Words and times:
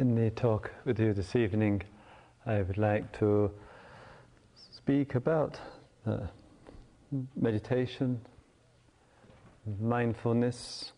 In 0.00 0.14
the 0.14 0.30
talk 0.30 0.70
with 0.86 0.98
you 0.98 1.12
this 1.12 1.36
evening, 1.36 1.82
I 2.46 2.62
would 2.62 2.78
like 2.78 3.12
to 3.18 3.50
speak 4.54 5.14
about 5.14 5.60
uh, 6.06 6.20
meditation, 7.36 8.18
mindfulness, 9.78 10.92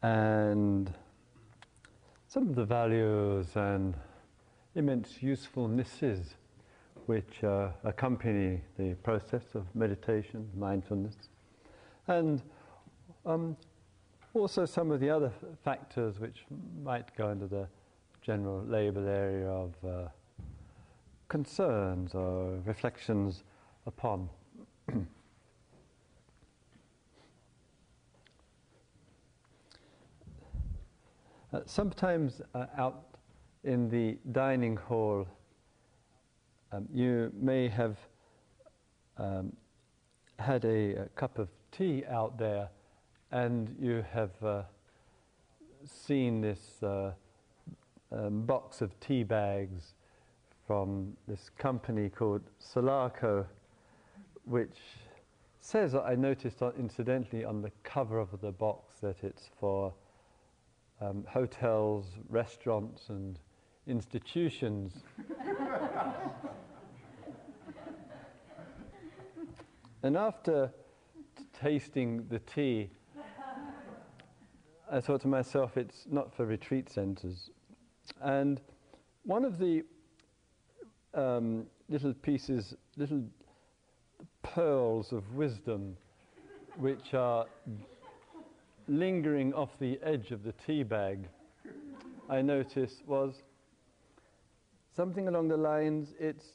and 0.00 0.94
some 2.26 2.48
of 2.48 2.54
the 2.54 2.64
values 2.64 3.48
and 3.54 3.96
immense 4.74 5.18
usefulnesses 5.20 6.22
which 7.04 7.44
uh, 7.44 7.68
accompany 7.84 8.62
the 8.78 8.94
process 9.02 9.44
of 9.54 9.66
meditation, 9.74 10.48
mindfulness, 10.56 11.16
and 12.06 12.40
um, 13.26 13.58
also 14.34 14.64
some 14.64 14.90
of 14.90 15.00
the 15.00 15.10
other 15.10 15.30
factors 15.62 16.18
which 16.18 16.44
might 16.82 17.14
go 17.16 17.30
into 17.30 17.46
the 17.46 17.68
general 18.22 18.64
label 18.64 19.06
area 19.06 19.48
of 19.48 19.74
uh, 19.86 20.08
concerns 21.28 22.14
or 22.14 22.58
reflections 22.64 23.44
upon. 23.86 24.28
uh, 31.52 31.60
sometimes 31.66 32.40
uh, 32.54 32.66
out 32.78 33.04
in 33.64 33.88
the 33.90 34.16
dining 34.32 34.76
hall, 34.76 35.26
um, 36.72 36.88
you 36.92 37.30
may 37.38 37.68
have 37.68 37.98
um, 39.18 39.52
had 40.38 40.64
a, 40.64 41.02
a 41.02 41.04
cup 41.16 41.38
of 41.38 41.48
tea 41.70 42.02
out 42.08 42.38
there 42.38 42.70
and 43.32 43.74
you 43.80 44.04
have 44.12 44.30
uh, 44.44 44.62
seen 45.86 46.40
this 46.42 46.82
uh, 46.82 47.12
um, 48.12 48.42
box 48.42 48.82
of 48.82 48.98
tea 49.00 49.24
bags 49.24 49.94
from 50.66 51.16
this 51.26 51.50
company 51.56 52.10
called 52.10 52.42
Salada, 52.60 53.46
which 54.44 54.76
says, 55.60 55.94
I 55.94 56.14
noticed 56.14 56.60
incidentally 56.78 57.44
on 57.44 57.62
the 57.62 57.72
cover 57.82 58.18
of 58.18 58.38
the 58.42 58.52
box 58.52 59.00
that 59.00 59.24
it's 59.24 59.48
for 59.58 59.94
um, 61.00 61.24
hotels, 61.26 62.04
restaurants, 62.28 63.08
and 63.08 63.38
institutions. 63.86 64.92
and 70.02 70.18
after 70.18 70.70
tasting 71.58 72.26
the 72.28 72.40
tea, 72.40 72.90
I 74.92 75.00
thought 75.00 75.22
to 75.22 75.28
myself, 75.28 75.78
it's 75.78 76.04
not 76.10 76.34
for 76.36 76.44
retreat 76.44 76.90
centers. 76.90 77.48
And 78.20 78.60
one 79.24 79.42
of 79.42 79.58
the 79.58 79.84
um, 81.14 81.64
little 81.88 82.12
pieces, 82.12 82.74
little 82.98 83.24
pearls 84.42 85.12
of 85.12 85.34
wisdom, 85.34 85.96
which 86.76 87.14
are 87.14 87.46
lingering 88.86 89.54
off 89.54 89.70
the 89.78 89.98
edge 90.02 90.30
of 90.30 90.42
the 90.42 90.52
tea 90.52 90.82
bag, 90.82 91.26
I 92.28 92.42
noticed 92.42 93.02
was 93.06 93.36
something 94.94 95.26
along 95.26 95.48
the 95.48 95.56
lines 95.56 96.12
it's 96.20 96.48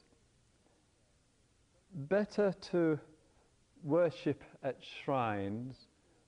better 1.91 2.53
to 2.69 2.99
worship 3.83 4.43
at 4.61 4.77
shrines 5.03 5.86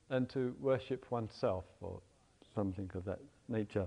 than 0.10 0.26
to 0.28 0.56
worship 0.60 1.06
oneself 1.12 1.66
or 1.82 2.00
something 2.56 2.90
of 2.96 3.06
that 3.06 3.20
nature. 3.48 3.86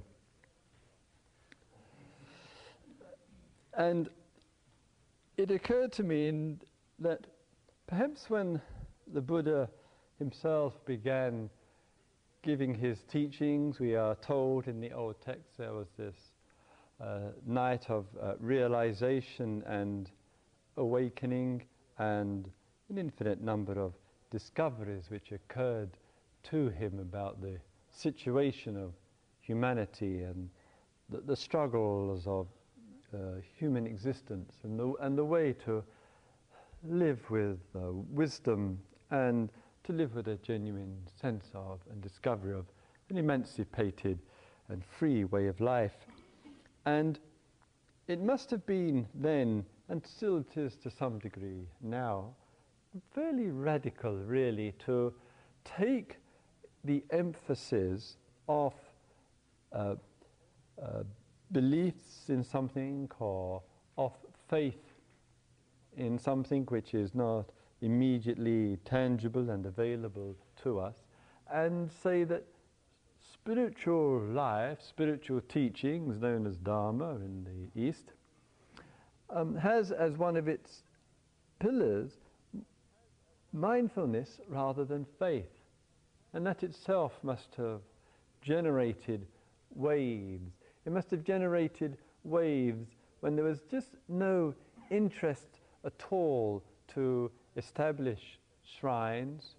And 3.75 4.09
it 5.37 5.51
occurred 5.51 5.93
to 5.93 6.03
me 6.03 6.57
that 6.99 7.27
perhaps 7.87 8.29
when 8.29 8.61
the 9.13 9.21
Buddha 9.21 9.69
himself 10.19 10.75
began 10.87 11.51
giving 12.43 12.75
his 12.75 12.99
teachings, 13.11 13.81
we 13.81 13.95
are 13.97 14.15
told 14.17 14.69
in 14.69 14.81
the 14.81 14.93
old 14.93 15.17
text 15.25 15.57
there 15.59 15.73
was 15.73 15.89
this 15.97 16.15
uh, 17.01 17.31
night 17.47 17.89
of 17.89 18.07
uh, 18.21 18.35
realization 18.39 19.63
and 19.67 20.11
awakening 20.77 21.63
and 21.99 22.49
an 22.91 22.99
infinite 22.99 23.41
number 23.41 23.73
of 23.73 23.95
discoveries 24.31 25.05
which 25.09 25.33
occurred 25.33 25.91
to 26.45 26.69
him 26.71 26.99
about 26.99 27.41
the 27.41 27.59
situation 27.91 28.77
of 28.77 28.93
humanity 29.41 30.23
and 30.23 30.49
the, 31.09 31.21
the 31.21 31.37
struggles 31.37 32.27
of 32.27 32.47
uh, 33.15 33.41
human 33.59 33.87
existence 33.87 34.55
and 34.63 34.79
the, 34.79 34.93
and 35.01 35.17
the 35.19 35.25
way 35.25 35.53
to 35.53 35.83
live 36.85 37.19
with 37.31 37.59
uh, 37.77 37.93
wisdom 38.11 38.79
and 39.11 39.51
to 39.85 39.93
live 39.93 40.15
with 40.15 40.29
a 40.29 40.37
genuine 40.37 40.97
sense 41.21 41.51
of 41.55 41.81
and 41.91 42.01
discovery 42.01 42.55
of 42.55 42.67
an 43.11 43.19
emancipated 43.19 44.19
and 44.69 44.85
free 44.85 45.25
way 45.25 45.49
of 45.49 45.61
life. 45.61 46.07
And 46.87 47.19
it 48.09 48.21
must 48.21 48.51
have 48.51 48.65
been 48.67 49.07
then, 49.15 49.65
and 49.89 50.05
still 50.07 50.39
it 50.39 50.57
is 50.57 50.77
to 50.77 50.91
some 50.91 51.19
degree 51.19 51.69
now, 51.81 52.35
fairly 53.15 53.51
radical, 53.51 54.17
really, 54.17 54.73
to 54.87 55.13
take 55.65 56.17
the 56.85 57.05
emphasis 57.11 58.17
of 58.49 58.75
uh, 59.73 59.95
uh, 60.83 61.03
beliefs 61.53 62.29
in 62.29 62.43
something 62.43 63.09
or 63.19 63.63
of 63.97 64.13
faith 64.49 64.93
in 65.97 66.19
something 66.19 66.65
which 66.67 66.95
is 66.95 67.15
not 67.15 67.47
immediately 67.81 68.79
tangible 68.85 69.51
and 69.51 69.67
available 69.67 70.37
to 70.63 70.79
us, 70.79 70.95
and 71.53 71.91
say 71.91 72.25
that 72.25 72.45
spiritual 73.33 74.21
life, 74.21 74.79
spiritual 74.81 75.41
teachings, 75.43 76.21
known 76.21 76.47
as 76.47 76.57
Dharma 76.57 77.17
in 77.17 77.45
the 77.75 77.81
East, 77.81 78.13
um, 79.31 79.57
has 79.57 79.91
as 79.91 80.17
one 80.17 80.37
of 80.37 80.49
its 80.49 80.85
pillars 81.59 82.13
mindfulness 83.53 84.41
rather 84.49 84.85
than 84.85 85.05
faith. 85.19 85.51
And 86.35 86.47
that 86.47 86.63
itself 86.63 87.13
must 87.23 87.55
have 87.57 87.81
generated 88.41 89.27
waves. 89.75 90.53
It 90.85 90.93
must 90.93 91.11
have 91.11 91.25
generated 91.25 91.99
waves 92.25 92.89
when 93.21 93.37
there 93.37 93.45
was 93.45 93.61
just 93.71 93.97
no 94.09 94.55
interest 94.91 95.61
at 95.85 96.05
all 96.11 96.63
to 96.95 97.31
establish 97.57 98.39
shrines, 98.65 99.57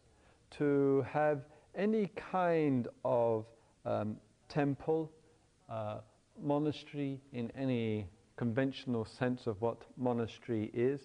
to 0.51 1.05
have 1.09 1.45
any 1.75 2.07
kind 2.15 2.87
of 3.05 3.45
um, 3.85 4.17
temple, 4.49 5.11
uh, 5.69 5.97
monastery 6.41 7.19
in 7.33 7.51
any 7.55 8.07
conventional 8.35 9.05
sense 9.05 9.47
of 9.47 9.61
what 9.61 9.83
monastery 9.97 10.71
is, 10.73 11.01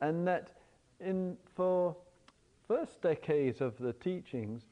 and 0.00 0.26
that 0.26 0.52
in 1.00 1.36
for 1.54 1.96
first 2.66 3.00
decades 3.02 3.60
of 3.60 3.76
the 3.78 3.92
teachings, 3.94 4.62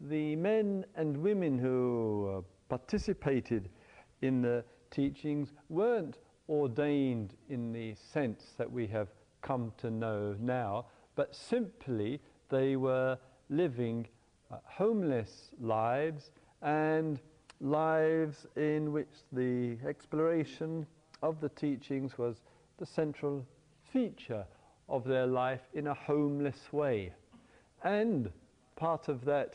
the 0.00 0.36
men 0.36 0.84
and 0.94 1.16
women 1.16 1.58
who 1.58 2.38
uh, 2.38 2.42
participated 2.68 3.68
in 4.22 4.42
the 4.42 4.64
teachings 4.90 5.52
weren't 5.68 6.18
ordained 6.48 7.34
in 7.48 7.72
the 7.72 7.94
sense 7.94 8.54
that 8.56 8.70
we 8.70 8.86
have 8.86 9.08
come 9.42 9.72
to 9.78 9.90
know 9.90 10.34
now, 10.40 10.86
but 11.14 11.34
simply 11.34 12.20
they 12.48 12.76
were 12.76 13.18
living 13.50 14.06
uh, 14.50 14.56
homeless 14.64 15.50
lives 15.60 16.30
and 16.62 17.20
lives 17.60 18.46
in 18.56 18.92
which 18.92 19.08
the 19.32 19.76
exploration 19.86 20.86
of 21.22 21.40
the 21.40 21.48
teachings 21.50 22.16
was 22.16 22.42
the 22.78 22.86
central 22.86 23.44
feature 23.92 24.44
of 24.88 25.04
their 25.04 25.26
life 25.26 25.62
in 25.74 25.88
a 25.88 25.94
homeless 25.94 26.72
way. 26.72 27.12
And 27.84 28.30
part 28.76 29.08
of 29.08 29.24
that 29.24 29.54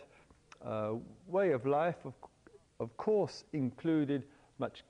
uh, 0.65 0.93
way 1.27 1.51
of 1.51 1.65
life, 1.65 1.97
of, 2.05 2.13
of 2.79 2.95
course, 2.97 3.43
included 3.53 4.23
much 4.59 4.83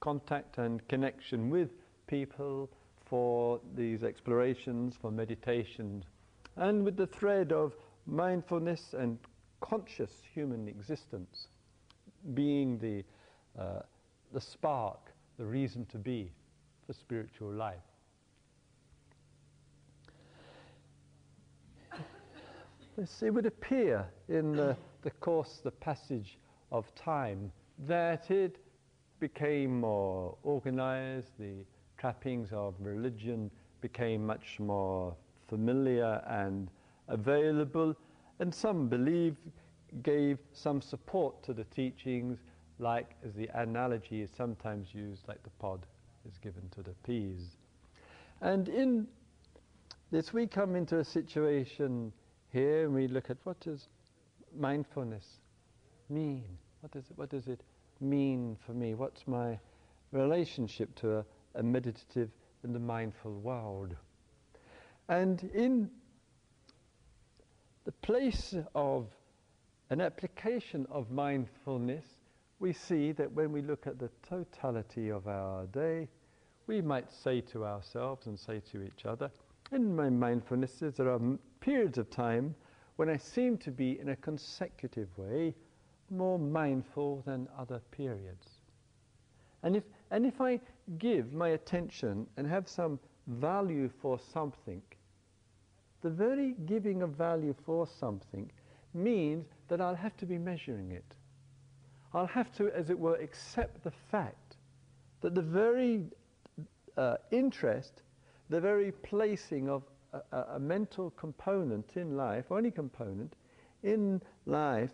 contact 0.00 0.58
and 0.58 0.86
connection 0.88 1.48
with 1.50 1.70
people 2.06 2.68
for 3.04 3.60
these 3.76 4.02
explorations, 4.02 4.94
for 5.00 5.10
meditations, 5.10 6.04
and 6.56 6.84
with 6.84 6.96
the 6.96 7.06
thread 7.06 7.52
of 7.52 7.74
mindfulness 8.06 8.94
and 8.98 9.18
conscious 9.60 10.22
human 10.34 10.66
existence 10.66 11.48
being 12.34 12.78
the, 12.78 13.04
uh, 13.60 13.80
the 14.32 14.40
spark, 14.40 15.12
the 15.38 15.44
reason 15.44 15.84
to 15.86 15.98
be 15.98 16.32
for 16.86 16.92
spiritual 16.92 17.52
life. 17.52 17.91
It 22.98 23.30
would 23.30 23.46
appear 23.46 24.06
in 24.28 24.52
the, 24.52 24.76
the 25.02 25.10
course, 25.10 25.60
the 25.62 25.70
passage 25.70 26.38
of 26.70 26.94
time, 26.94 27.50
that 27.86 28.30
it 28.30 28.58
became 29.18 29.80
more 29.80 30.36
organized, 30.42 31.30
the 31.38 31.64
trappings 31.96 32.52
of 32.52 32.74
religion 32.80 33.50
became 33.80 34.26
much 34.26 34.58
more 34.58 35.14
familiar 35.48 36.22
and 36.26 36.68
available, 37.08 37.94
and 38.40 38.54
some 38.54 38.88
believe 38.88 39.36
gave 40.02 40.38
some 40.52 40.80
support 40.80 41.42
to 41.42 41.52
the 41.52 41.64
teachings, 41.64 42.38
like 42.78 43.16
as 43.24 43.32
the 43.34 43.48
analogy 43.54 44.22
is 44.22 44.30
sometimes 44.36 44.88
used, 44.94 45.26
like 45.28 45.42
the 45.42 45.50
pod 45.58 45.86
is 46.28 46.38
given 46.38 46.62
to 46.74 46.82
the 46.82 46.94
peas. 47.06 47.56
And 48.40 48.68
in 48.68 49.06
this, 50.10 50.32
we 50.32 50.46
come 50.46 50.74
into 50.74 50.98
a 50.98 51.04
situation 51.04 52.12
here 52.52 52.90
we 52.90 53.08
look 53.08 53.30
at 53.30 53.38
what 53.44 53.58
does 53.60 53.88
mindfulness 54.56 55.26
mean? 56.10 56.44
What 56.80 56.92
does 56.92 57.04
it, 57.10 57.16
what 57.16 57.30
does 57.30 57.46
it 57.46 57.62
mean 58.00 58.56
for 58.66 58.72
me? 58.72 58.94
What's 58.94 59.26
my 59.26 59.58
relationship 60.10 60.94
to 60.96 61.18
a, 61.18 61.24
a 61.54 61.62
meditative 61.62 62.30
and 62.62 62.76
a 62.76 62.78
mindful 62.78 63.32
world? 63.40 63.96
And 65.08 65.42
in 65.54 65.90
the 67.84 67.92
place 67.92 68.54
of 68.74 69.06
an 69.90 70.00
application 70.00 70.86
of 70.90 71.10
mindfulness, 71.10 72.04
we 72.60 72.72
see 72.72 73.12
that 73.12 73.32
when 73.32 73.50
we 73.50 73.62
look 73.62 73.86
at 73.86 73.98
the 73.98 74.10
totality 74.28 75.10
of 75.10 75.26
our 75.26 75.66
day, 75.66 76.08
we 76.66 76.80
might 76.80 77.10
say 77.10 77.40
to 77.40 77.64
ourselves 77.64 78.26
and 78.26 78.38
say 78.38 78.60
to 78.72 78.82
each 78.82 79.04
other, 79.04 79.30
in 79.72 79.96
my 79.96 80.08
mindfulnesses, 80.08 80.96
there 80.96 81.10
are 81.10 81.20
periods 81.62 81.96
of 81.96 82.10
time 82.10 82.54
when 82.96 83.08
I 83.08 83.16
seem 83.16 83.56
to 83.58 83.70
be 83.70 83.98
in 83.98 84.10
a 84.10 84.16
consecutive 84.16 85.08
way 85.16 85.54
more 86.10 86.38
mindful 86.38 87.22
than 87.24 87.48
other 87.58 87.80
periods. 87.90 88.48
And 89.62 89.76
if, 89.76 89.84
and 90.10 90.26
if 90.26 90.40
I 90.40 90.60
give 90.98 91.32
my 91.32 91.50
attention 91.50 92.26
and 92.36 92.46
have 92.46 92.68
some 92.68 92.98
value 93.28 93.88
for 94.00 94.18
something, 94.18 94.82
the 96.02 96.10
very 96.10 96.56
giving 96.66 97.00
of 97.02 97.10
value 97.10 97.54
for 97.64 97.86
something 97.86 98.50
means 98.92 99.46
that 99.68 99.80
I'll 99.80 99.94
have 99.94 100.16
to 100.18 100.26
be 100.26 100.36
measuring 100.36 100.90
it. 100.90 101.14
I'll 102.12 102.26
have 102.26 102.52
to, 102.56 102.70
as 102.70 102.90
it 102.90 102.98
were, 102.98 103.14
accept 103.16 103.82
the 103.84 103.92
fact 104.10 104.56
that 105.22 105.34
the 105.34 105.42
very 105.42 106.04
uh, 106.96 107.16
interest, 107.30 108.02
the 108.50 108.60
very 108.60 108.92
placing 108.92 109.70
of 109.70 109.84
a, 110.12 110.36
a, 110.54 110.58
mental 110.58 111.10
component 111.10 111.96
in 111.96 112.16
life, 112.16 112.46
or 112.50 112.58
any 112.58 112.70
component 112.70 113.34
in 113.82 114.20
life, 114.46 114.90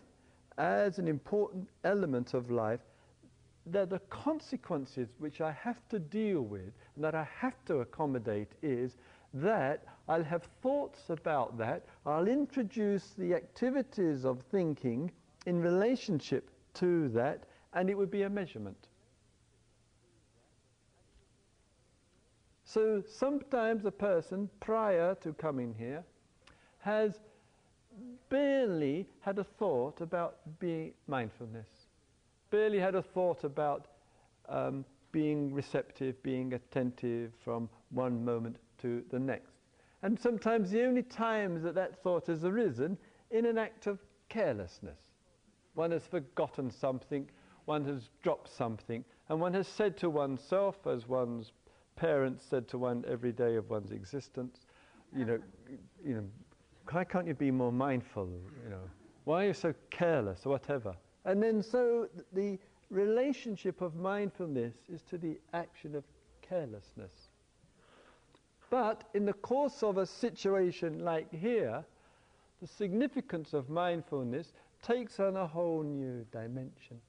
as 0.57 0.99
an 0.99 1.07
important 1.07 1.67
element 1.83 2.33
of 2.33 2.51
life, 2.51 2.79
that 3.65 3.89
the 3.89 3.99
consequences 4.09 5.09
which 5.19 5.41
I 5.41 5.51
have 5.51 5.87
to 5.89 5.99
deal 5.99 6.41
with 6.41 6.73
and 6.95 7.03
that 7.03 7.15
I 7.15 7.27
have 7.37 7.63
to 7.65 7.77
accommodate 7.77 8.51
is 8.61 8.97
that 9.33 9.85
I'll 10.07 10.23
have 10.23 10.43
thoughts 10.61 11.09
about 11.09 11.57
that, 11.59 11.85
I'll 12.05 12.27
introduce 12.27 13.13
the 13.17 13.35
activities 13.35 14.25
of 14.25 14.41
thinking 14.51 15.11
in 15.45 15.61
relationship 15.61 16.49
to 16.75 17.09
that, 17.09 17.45
and 17.73 17.89
it 17.89 17.97
would 17.97 18.09
be 18.09 18.23
a 18.23 18.29
measurement. 18.29 18.88
So 22.71 23.01
sometimes 23.07 23.85
a 23.85 23.91
person, 23.91 24.47
prior 24.59 25.15
to 25.21 25.33
coming 25.33 25.73
here, 25.75 26.03
has 26.77 27.19
barely 28.29 29.07
had 29.21 29.39
a 29.39 29.43
thought 29.43 30.01
about 30.01 30.37
being 30.59 30.93
mindfulness, 31.07 31.67
barely 32.51 32.77
had 32.77 32.93
a 32.93 33.01
thought 33.01 33.43
about 33.43 33.87
um, 34.47 34.85
being 35.11 35.51
receptive, 35.51 36.21
being 36.21 36.53
attentive 36.53 37.31
from 37.43 37.69
one 37.89 38.23
moment 38.23 38.57
to 38.83 39.03
the 39.09 39.17
next. 39.17 39.53
And 40.03 40.19
sometimes 40.19 40.69
the 40.69 40.83
only 40.83 41.01
times 41.01 41.63
that 41.63 41.73
that 41.73 42.03
thought 42.03 42.27
has 42.27 42.45
arisen 42.45 42.99
in 43.31 43.47
an 43.47 43.57
act 43.57 43.87
of 43.87 43.97
carelessness. 44.29 44.99
One 45.73 45.89
has 45.89 46.05
forgotten 46.05 46.69
something, 46.69 47.31
one 47.65 47.83
has 47.85 48.11
dropped 48.21 48.55
something, 48.55 49.03
and 49.27 49.41
one 49.41 49.55
has 49.55 49.67
said 49.67 49.97
to 49.97 50.11
oneself, 50.11 50.85
as 50.85 51.07
one's 51.07 51.51
parents 51.99 52.45
said 52.49 52.67
to 52.69 52.77
one 52.77 53.03
every 53.07 53.33
day 53.33 53.55
of 53.55 53.69
one's 53.69 53.91
existence, 53.91 54.61
you 55.15 55.25
know, 55.25 55.39
you 56.05 56.13
know, 56.15 56.23
why 56.91 57.03
can't 57.03 57.27
you 57.27 57.33
be 57.33 57.51
more 57.51 57.73
mindful? 57.73 58.29
You 58.63 58.69
know, 58.69 58.89
why 59.25 59.43
are 59.43 59.47
you 59.47 59.53
so 59.53 59.73
careless 59.89 60.45
or 60.45 60.49
whatever? 60.49 60.95
And 61.25 61.43
then 61.43 61.61
so 61.61 62.07
the 62.31 62.57
relationship 62.89 63.81
of 63.81 63.95
mindfulness 63.95 64.73
is 64.91 65.01
to 65.09 65.17
the 65.17 65.37
action 65.53 65.93
of 65.93 66.05
carelessness. 66.41 67.29
But 68.69 69.03
in 69.13 69.25
the 69.25 69.33
course 69.33 69.83
of 69.83 69.97
a 69.97 70.05
situation 70.05 70.99
like 70.99 71.31
here, 71.33 71.83
the 72.61 72.67
significance 72.67 73.53
of 73.53 73.69
mindfulness 73.69 74.53
takes 74.81 75.19
on 75.19 75.35
a 75.35 75.45
whole 75.45 75.83
new 75.83 76.25
dimension. 76.31 77.01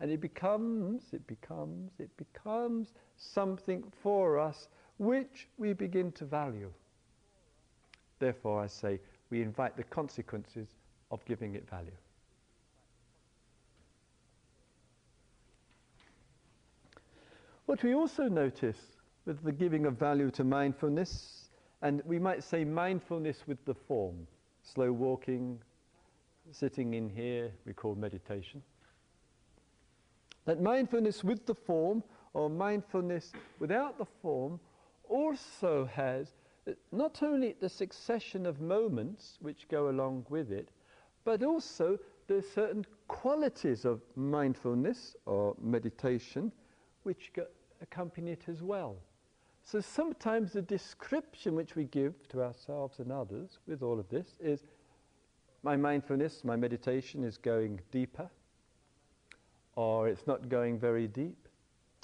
And 0.00 0.10
it 0.10 0.20
becomes, 0.20 1.02
it 1.12 1.26
becomes, 1.26 1.90
it 1.98 2.10
becomes 2.16 2.92
something 3.16 3.84
for 4.02 4.38
us 4.38 4.68
which 4.98 5.48
we 5.58 5.72
begin 5.72 6.12
to 6.12 6.24
value. 6.24 6.72
Therefore, 8.18 8.62
I 8.62 8.66
say 8.66 9.00
we 9.30 9.42
invite 9.42 9.76
the 9.76 9.84
consequences 9.84 10.68
of 11.10 11.24
giving 11.24 11.54
it 11.54 11.68
value. 11.68 11.92
What 17.66 17.82
we 17.82 17.94
also 17.94 18.28
notice 18.28 18.78
with 19.26 19.42
the 19.44 19.52
giving 19.52 19.84
of 19.84 19.98
value 19.98 20.30
to 20.32 20.44
mindfulness, 20.44 21.50
and 21.82 22.02
we 22.06 22.18
might 22.18 22.42
say 22.42 22.64
mindfulness 22.64 23.42
with 23.46 23.62
the 23.66 23.74
form. 23.74 24.26
Slow 24.62 24.90
walking, 24.90 25.58
sitting 26.50 26.94
in 26.94 27.10
here, 27.10 27.52
we 27.66 27.74
call 27.74 27.94
meditation. 27.94 28.62
That 30.48 30.62
mindfulness 30.62 31.22
with 31.22 31.44
the 31.44 31.54
form, 31.54 32.02
or 32.32 32.48
mindfulness 32.48 33.34
without 33.58 33.98
the 33.98 34.06
form, 34.06 34.58
also 35.06 35.84
has 35.92 36.36
not 36.90 37.22
only 37.22 37.54
the 37.60 37.68
succession 37.68 38.46
of 38.46 38.58
moments 38.58 39.36
which 39.42 39.68
go 39.68 39.90
along 39.90 40.24
with 40.30 40.50
it, 40.50 40.70
but 41.24 41.42
also 41.42 41.98
the 42.28 42.40
certain 42.40 42.86
qualities 43.08 43.84
of 43.84 44.00
mindfulness 44.16 45.14
or 45.26 45.54
meditation 45.60 46.50
which 47.02 47.30
accompany 47.82 48.30
it 48.30 48.44
as 48.48 48.62
well. 48.62 48.96
So 49.62 49.82
sometimes 49.82 50.54
the 50.54 50.62
description 50.62 51.56
which 51.56 51.76
we 51.76 51.84
give 51.84 52.26
to 52.28 52.42
ourselves 52.42 53.00
and 53.00 53.12
others 53.12 53.58
with 53.66 53.82
all 53.82 54.00
of 54.00 54.08
this 54.08 54.38
is 54.40 54.62
my 55.62 55.76
mindfulness, 55.76 56.42
my 56.42 56.56
meditation 56.56 57.22
is 57.22 57.36
going 57.36 57.80
deeper, 57.90 58.30
or 59.78 60.08
it's 60.08 60.26
not 60.26 60.48
going 60.48 60.76
very 60.76 61.06
deep, 61.06 61.46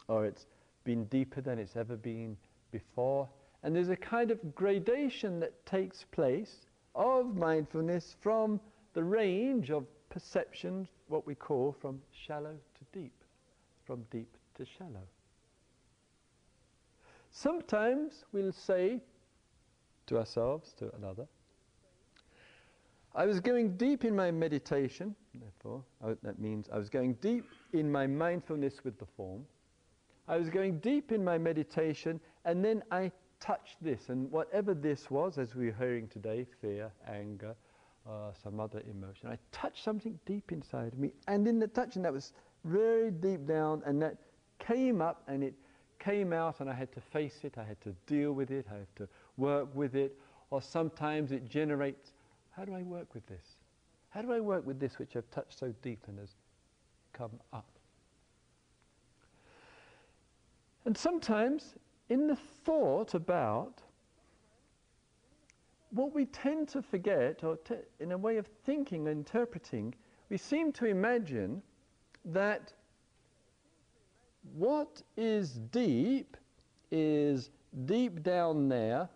or 0.07 0.25
it's 0.25 0.47
been 0.85 1.07
deeper 1.07 1.41
than 1.41 1.59
it's 1.59 1.75
ever 1.75 1.97
been 1.97 2.37
before. 2.71 3.29
And 3.65 3.75
there's 3.75 3.89
a 3.89 3.97
kind 3.97 4.31
of 4.31 4.55
gradation 4.55 5.41
that 5.41 5.67
takes 5.67 6.05
place 6.13 6.67
of 6.95 7.35
mindfulness 7.35 8.15
from 8.21 8.61
the 8.93 9.03
range 9.03 9.73
of 9.73 9.87
perception, 10.09 10.87
what 11.09 11.27
we 11.27 11.35
call 11.35 11.75
from 11.81 12.01
shallow 12.13 12.53
to 12.53 12.99
deep, 13.01 13.25
from 13.85 14.05
deep 14.09 14.37
to 14.57 14.65
shallow. 14.79 15.09
Sometimes 17.33 18.25
we'll 18.33 18.53
say 18.53 19.01
to 20.07 20.19
ourselves, 20.19 20.75
to 20.79 20.95
another, 20.95 21.27
I 23.17 23.27
was 23.27 23.41
going 23.41 23.77
deep 23.77 24.05
in 24.05 24.15
my 24.15 24.31
meditation, 24.31 25.17
therefore, 25.41 25.85
that 26.23 26.39
means 26.39 26.69
I 26.73 26.79
was 26.79 26.89
going 26.89 27.15
deep 27.15 27.45
in 27.73 27.91
my 27.91 28.07
mindfulness 28.07 28.85
with 28.85 28.99
the 28.99 29.07
form. 29.17 29.45
I 30.29 30.37
was 30.37 30.49
going 30.49 30.79
deep 30.79 31.13
in 31.13 31.23
my 31.23 31.39
meditation, 31.39 32.21
and 32.45 32.65
then 32.65 32.83
I 32.91 33.13
touched 33.41 33.77
this, 33.83 34.09
and 34.09 34.31
whatever 34.31 34.75
this 34.75 35.11
was, 35.11 35.39
as 35.39 35.55
we 35.55 35.69
are 35.69 35.77
hearing 35.79 36.09
today, 36.09 36.47
fear, 36.61 36.91
anger, 37.07 37.55
uh, 38.09 38.33
some 38.43 38.61
other 38.61 38.83
emotion, 38.91 39.29
I 39.29 39.39
touched 39.53 39.85
something 39.85 40.19
deep 40.25 40.53
inside 40.53 40.93
of 40.93 40.99
me, 40.99 41.13
and 41.29 41.47
in 41.47 41.59
the 41.59 41.69
touching, 41.69 42.03
that 42.03 42.13
was 42.13 42.33
very 42.65 43.11
deep 43.11 43.47
down, 43.47 43.83
and 43.85 44.01
that 44.01 44.17
came 44.59 45.03
up, 45.03 45.23
and 45.29 45.45
it 45.45 45.55
came 45.99 46.33
out 46.33 46.61
and 46.61 46.69
I 46.69 46.75
had 46.75 46.93
to 46.93 47.01
face 47.01 47.41
it, 47.45 47.57
I 47.57 47.65
had 47.65 47.81
to 47.81 47.95
deal 48.07 48.33
with 48.33 48.51
it, 48.51 48.67
I 48.71 48.75
had 48.75 48.97
to 48.97 49.09
work 49.37 49.75
with 49.75 49.95
it, 49.95 50.19
or 50.51 50.61
sometimes 50.61 51.33
it 51.33 51.49
generates, 51.49 52.13
how 52.51 52.65
do 52.65 52.75
I 52.75 52.83
work 52.83 53.15
with 53.15 53.27
this? 53.27 53.54
How 54.15 54.23
do 54.23 54.33
I 54.33 54.39
work 54.39 54.65
with 54.65 54.79
this 54.79 55.01
which 55.01 55.17
I've 55.17 55.29
touched 55.33 55.59
so 55.59 55.75
deep 55.83 56.05
and 56.07 56.21
has 56.21 56.37
come 57.13 57.33
up? 57.53 57.67
And 60.85 60.97
sometimes 60.97 61.75
in 62.09 62.29
the 62.29 62.37
thought 62.37 63.15
about 63.15 63.83
what 65.91 66.15
we 66.15 66.27
tend 66.27 66.69
to 66.69 66.83
forget, 66.83 67.43
or 67.43 67.57
t- 67.57 67.75
in 67.99 68.13
a 68.13 68.19
way 68.19 68.37
of 68.37 68.47
thinking 68.65 69.09
and 69.09 69.19
interpreting, 69.19 69.93
we 70.29 70.37
seem 70.37 70.71
to 70.73 70.87
imagine 70.87 71.61
that 72.25 72.73
what 74.57 75.03
is 75.17 75.55
deep 75.73 76.37
is 76.93 77.51
deep 77.85 78.23
down 78.23 78.69
there, 78.69 79.09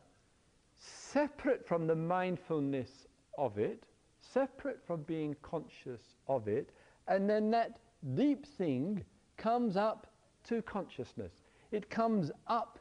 separate 0.79 1.67
from 1.69 1.87
the 1.87 1.95
mindfulness 1.95 3.07
of 3.37 3.59
it, 3.59 3.85
separate 4.33 4.81
from 4.87 5.03
being 5.03 5.37
conscious 5.43 6.01
of 6.27 6.49
it, 6.49 6.71
and 7.07 7.29
then 7.29 7.51
that 7.51 7.79
deep 8.15 8.47
thing 8.47 9.05
comes 9.37 9.77
up 9.77 10.07
to 10.45 10.63
consciousness. 10.63 11.33
It 11.73 11.91
comes 11.91 12.31
up 12.47 12.79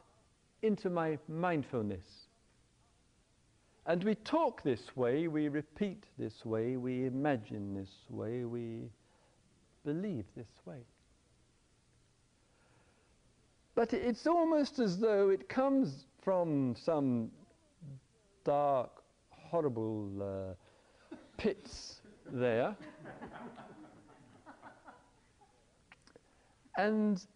into 0.62 0.90
my 0.90 1.18
mindfulness. 1.28 2.28
And 3.86 4.04
we 4.04 4.16
talk 4.16 4.62
this 4.62 4.96
way, 4.96 5.28
we 5.28 5.48
repeat 5.48 6.04
this 6.18 6.44
way, 6.44 6.76
we 6.76 7.06
imagine 7.06 7.74
this 7.74 8.04
way, 8.10 8.44
we 8.44 8.90
believe 9.84 10.26
this 10.36 10.50
way. 10.66 10.84
But 13.74 13.94
it's 13.94 14.26
almost 14.26 14.78
as 14.78 14.98
though 14.98 15.30
it 15.30 15.48
comes 15.48 16.04
from 16.20 16.74
some 16.76 17.30
dark, 18.44 18.90
horrible 19.30 20.10
uh, 20.20 20.54
pits 21.38 22.02
there. 22.30 22.76
and 26.76 27.26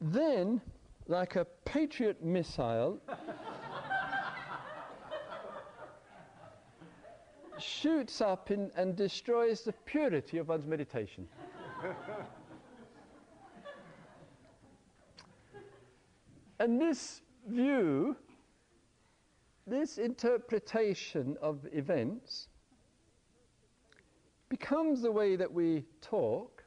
then, 0.00 0.60
like 1.06 1.36
a 1.36 1.46
Patriot 1.64 2.22
missile, 2.22 3.00
shoots 7.58 8.20
up 8.20 8.50
in, 8.50 8.70
and 8.76 8.96
destroys 8.96 9.62
the 9.62 9.72
purity 9.84 10.38
of 10.38 10.48
one's 10.48 10.66
meditation. 10.66 11.28
and 16.58 16.80
this 16.80 17.22
view, 17.46 18.16
this 19.66 19.98
interpretation 19.98 21.36
of 21.40 21.66
events, 21.72 22.48
becomes 24.48 25.00
the 25.00 25.10
way 25.10 25.36
that 25.36 25.50
we 25.50 25.84
talk. 26.00 26.62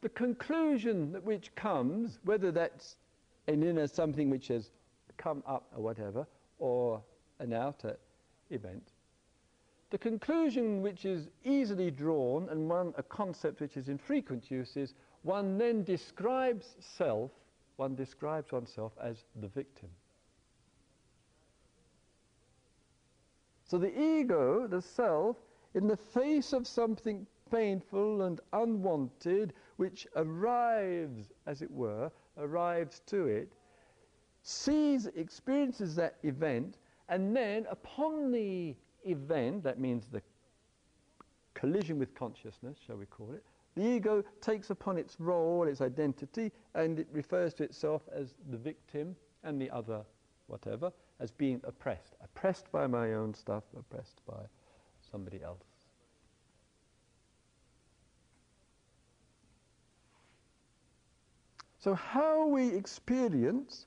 The 0.00 0.08
conclusion 0.10 1.12
that 1.12 1.24
which 1.24 1.54
comes, 1.54 2.18
whether 2.24 2.52
that's 2.52 2.96
an 3.48 3.62
inner 3.62 3.86
something 3.86 4.30
which 4.30 4.48
has 4.48 4.70
come 5.16 5.42
up 5.46 5.66
or 5.76 5.82
whatever, 5.82 6.26
or 6.58 7.02
an 7.40 7.52
outer 7.52 7.96
event, 8.50 8.92
the 9.90 9.98
conclusion 9.98 10.80
which 10.80 11.04
is 11.04 11.28
easily 11.44 11.90
drawn 11.90 12.48
and 12.48 12.68
one, 12.68 12.94
a 12.96 13.02
concept 13.02 13.60
which 13.60 13.76
is 13.76 13.88
in 13.88 13.98
frequent 13.98 14.50
use 14.50 14.76
is 14.76 14.94
one 15.22 15.58
then 15.58 15.84
describes 15.84 16.76
self, 16.80 17.30
one 17.76 17.94
describes 17.94 18.50
oneself 18.52 18.92
as 19.02 19.24
the 19.40 19.48
victim. 19.48 19.88
So 23.72 23.78
the 23.78 23.98
ego, 23.98 24.66
the 24.66 24.82
self, 24.82 25.38
in 25.72 25.86
the 25.86 25.96
face 25.96 26.52
of 26.52 26.66
something 26.66 27.26
painful 27.50 28.20
and 28.20 28.38
unwanted, 28.52 29.54
which 29.76 30.06
arrives, 30.14 31.32
as 31.46 31.62
it 31.62 31.70
were, 31.70 32.10
arrives 32.36 33.00
to 33.06 33.28
it, 33.28 33.50
sees, 34.42 35.06
experiences 35.06 35.96
that 35.96 36.18
event, 36.22 36.76
and 37.08 37.34
then 37.34 37.64
upon 37.70 38.30
the 38.30 38.76
event, 39.06 39.64
that 39.64 39.80
means 39.80 40.06
the 40.06 40.20
collision 41.54 41.98
with 41.98 42.14
consciousness, 42.14 42.76
shall 42.86 42.98
we 42.98 43.06
call 43.06 43.32
it, 43.32 43.42
the 43.74 43.86
ego 43.86 44.22
takes 44.42 44.68
upon 44.68 44.98
its 44.98 45.18
role, 45.18 45.66
its 45.66 45.80
identity, 45.80 46.52
and 46.74 46.98
it 46.98 47.08
refers 47.10 47.54
to 47.54 47.64
itself 47.64 48.06
as 48.14 48.34
the 48.50 48.58
victim 48.58 49.16
and 49.44 49.58
the 49.58 49.70
other 49.70 50.04
whatever, 50.46 50.92
as 51.22 51.30
being 51.30 51.60
oppressed. 51.64 52.16
Oppressed 52.22 52.70
by 52.72 52.86
my 52.86 53.14
own 53.14 53.32
stuff, 53.32 53.62
oppressed 53.78 54.20
by 54.26 54.42
somebody 55.10 55.40
else. 55.42 55.62
So, 61.78 61.94
how 61.94 62.46
we 62.46 62.68
experience 62.68 63.86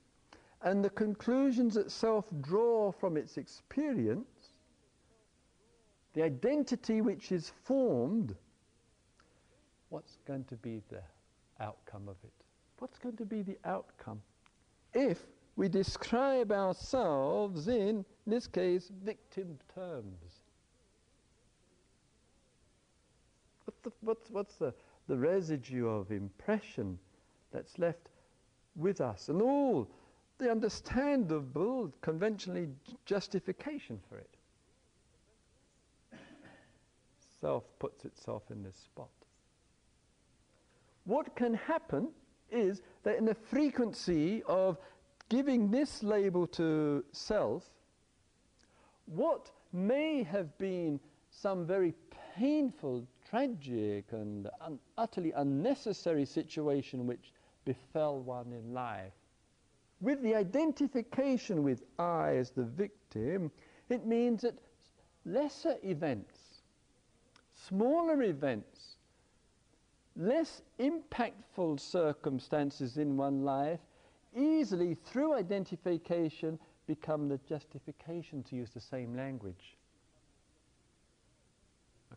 and 0.61 0.83
the 0.83 0.89
conclusions 0.89 1.75
that 1.75 1.91
self 1.91 2.25
draw 2.41 2.91
from 2.91 3.17
its 3.17 3.37
experience 3.37 4.25
the 6.13 6.23
identity 6.23 7.01
which 7.01 7.33
is 7.33 7.51
formed, 7.65 8.33
what's 9.89 10.17
going 10.25 10.45
to 10.45 10.55
be 10.55 10.81
the 10.89 11.01
outcome 11.59 12.07
of 12.07 12.15
it? 12.23 12.31
What's 12.79 12.97
going 12.97 13.17
to 13.17 13.25
be 13.25 13.41
the 13.41 13.57
outcome 13.65 14.21
if 14.93 15.19
we 15.55 15.69
describe 15.69 16.51
ourselves 16.51 17.67
in, 17.67 17.99
in 17.99 18.05
this 18.27 18.47
case, 18.47 18.91
victim 19.03 19.57
terms? 19.73 20.41
What's 23.65 23.79
the, 23.81 23.91
what's, 24.01 24.29
what's 24.29 24.55
the, 24.55 24.73
the 25.07 25.17
residue 25.17 25.87
of 25.87 26.11
impression 26.11 26.99
that's 27.51 27.79
left 27.79 28.09
with 28.75 29.01
us? 29.01 29.29
And 29.29 29.41
all 29.41 29.89
the 30.37 30.51
understandable, 30.51 31.91
conventionally 32.01 32.67
justification 33.05 33.99
for 34.09 34.17
it. 34.17 34.29
self 37.39 37.63
puts 37.79 38.05
itself 38.05 38.43
in 38.49 38.63
this 38.63 38.75
spot. 38.75 39.09
What 41.05 41.35
can 41.35 41.53
happen 41.53 42.09
is 42.51 42.81
that 43.03 43.17
in 43.17 43.25
the 43.25 43.35
frequency 43.35 44.41
of 44.47 44.77
giving 45.29 45.71
this 45.71 46.03
label 46.03 46.47
to 46.47 47.03
self, 47.11 47.63
what 49.05 49.51
may 49.73 50.23
have 50.23 50.57
been 50.57 50.99
some 51.29 51.65
very 51.65 51.93
painful, 52.35 53.05
tragic, 53.29 54.05
and 54.11 54.49
un- 54.61 54.79
utterly 54.97 55.31
unnecessary 55.33 56.25
situation 56.25 57.05
which 57.07 57.31
befell 57.65 58.19
one 58.19 58.51
in 58.53 58.73
life, 58.73 59.13
with 60.01 60.21
the 60.21 60.35
identification 60.35 61.63
with 61.63 61.83
I 61.97 62.35
as 62.35 62.51
the 62.51 62.63
victim, 62.63 63.51
it 63.89 64.05
means 64.05 64.41
that 64.41 64.57
lesser 65.25 65.75
events 65.83 66.45
smaller 67.67 68.23
events, 68.23 68.97
less 70.15 70.61
impactful 70.79 71.79
circumstances 71.79 72.97
in 72.97 73.17
one 73.17 73.43
life, 73.43 73.79
easily 74.35 74.95
through 74.95 75.33
identification 75.33 76.59
become 76.87 77.27
the 77.27 77.39
justification 77.49 78.43
to 78.43 78.55
use 78.55 78.69
the 78.71 78.79
same 78.79 79.15
language. 79.15 79.77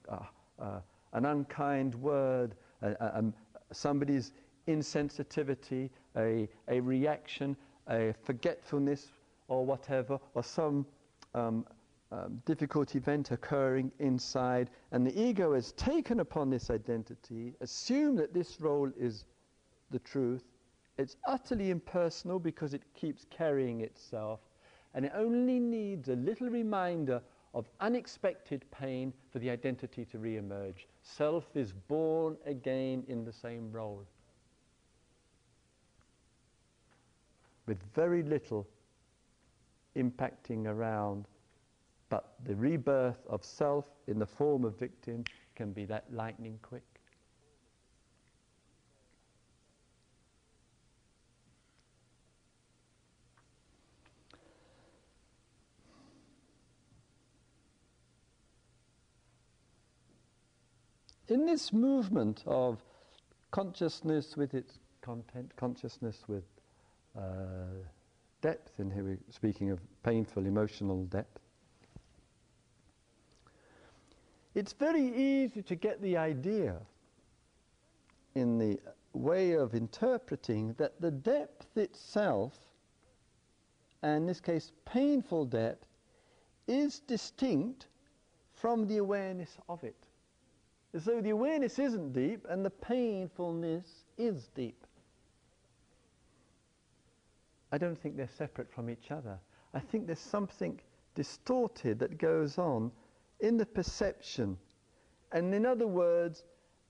Uh, 0.08 0.18
uh, 0.60 0.80
an 1.12 1.24
unkind 1.24 1.94
word, 1.94 2.54
uh, 2.82 2.94
um, 3.14 3.32
somebody's 3.72 4.32
insensitivity, 4.66 5.88
a, 6.16 6.48
a 6.68 6.80
reaction, 6.80 7.56
a 7.88 8.14
forgetfulness, 8.22 9.08
or 9.48 9.64
whatever, 9.64 10.18
or 10.34 10.42
some 10.42 10.84
um, 11.34 11.64
um, 12.12 12.40
difficult 12.44 12.94
event 12.94 13.30
occurring 13.30 13.90
inside, 13.98 14.70
and 14.92 15.06
the 15.06 15.20
ego 15.20 15.54
has 15.54 15.72
taken 15.72 16.20
upon 16.20 16.50
this 16.50 16.70
identity, 16.70 17.54
assumed 17.60 18.18
that 18.18 18.32
this 18.32 18.60
role 18.60 18.90
is 18.98 19.24
the 19.90 19.98
truth. 19.98 20.44
It's 20.98 21.16
utterly 21.26 21.70
impersonal 21.70 22.40
because 22.40 22.74
it 22.74 22.82
keeps 22.94 23.24
carrying 23.30 23.80
itself, 23.82 24.40
and 24.94 25.04
it 25.04 25.12
only 25.14 25.60
needs 25.60 26.08
a 26.08 26.16
little 26.16 26.50
reminder 26.50 27.22
of 27.54 27.70
unexpected 27.80 28.64
pain 28.70 29.12
for 29.30 29.38
the 29.38 29.48
identity 29.48 30.04
to 30.06 30.18
re 30.18 30.36
emerge. 30.36 30.88
Self 31.02 31.56
is 31.56 31.72
born 31.72 32.36
again 32.44 33.04
in 33.08 33.24
the 33.24 33.32
same 33.32 33.70
role. 33.72 34.04
With 37.66 37.78
very 37.94 38.22
little 38.22 38.66
impacting 39.96 40.66
around 40.66 41.26
but 42.08 42.34
the 42.44 42.56
rebirth 42.56 43.26
of 43.28 43.44
self 43.44 43.90
in 44.06 44.18
the 44.18 44.26
form 44.26 44.64
of 44.64 44.78
victim 44.78 45.24
can 45.54 45.72
be 45.72 45.84
that 45.84 46.04
lightning 46.12 46.58
quick. 46.62 46.97
In 61.28 61.46
this 61.46 61.72
movement 61.72 62.42
of 62.46 62.82
consciousness 63.50 64.36
with 64.36 64.54
its 64.54 64.78
content, 65.02 65.52
consciousness 65.56 66.22
with 66.26 66.44
uh, 67.16 67.22
depth, 68.40 68.78
and 68.78 68.92
here 68.92 69.04
we're 69.04 69.18
speaking 69.30 69.70
of 69.70 69.78
painful 70.02 70.46
emotional 70.46 71.04
depth, 71.04 71.38
It's 74.58 74.72
very 74.72 75.06
easy 75.14 75.62
to 75.62 75.76
get 75.76 76.02
the 76.02 76.16
idea 76.16 76.80
in 78.34 78.58
the 78.58 78.80
way 79.12 79.52
of 79.52 79.72
interpreting 79.72 80.72
that 80.78 81.00
the 81.00 81.12
depth 81.12 81.76
itself, 81.76 82.58
and 84.02 84.16
in 84.16 84.26
this 84.26 84.40
case 84.40 84.72
painful 84.84 85.44
depth, 85.44 85.86
is 86.66 86.98
distinct 86.98 87.86
from 88.52 88.88
the 88.88 88.96
awareness 88.96 89.56
of 89.68 89.84
it. 89.84 90.07
Though 90.92 91.20
the 91.20 91.30
awareness 91.30 91.78
isn't 91.78 92.12
deep 92.12 92.46
and 92.48 92.64
the 92.64 92.70
painfulness 92.70 94.04
is 94.16 94.48
deep. 94.54 94.86
I 97.70 97.78
don't 97.78 97.98
think 97.98 98.16
they're 98.16 98.28
separate 98.38 98.72
from 98.72 98.88
each 98.88 99.10
other. 99.10 99.38
I 99.74 99.80
think 99.80 100.06
there's 100.06 100.18
something 100.18 100.80
distorted 101.14 101.98
that 101.98 102.16
goes 102.16 102.56
on 102.56 102.90
in 103.40 103.58
the 103.58 103.66
perception. 103.66 104.56
And 105.32 105.54
in 105.54 105.66
other 105.66 105.86
words, 105.86 106.44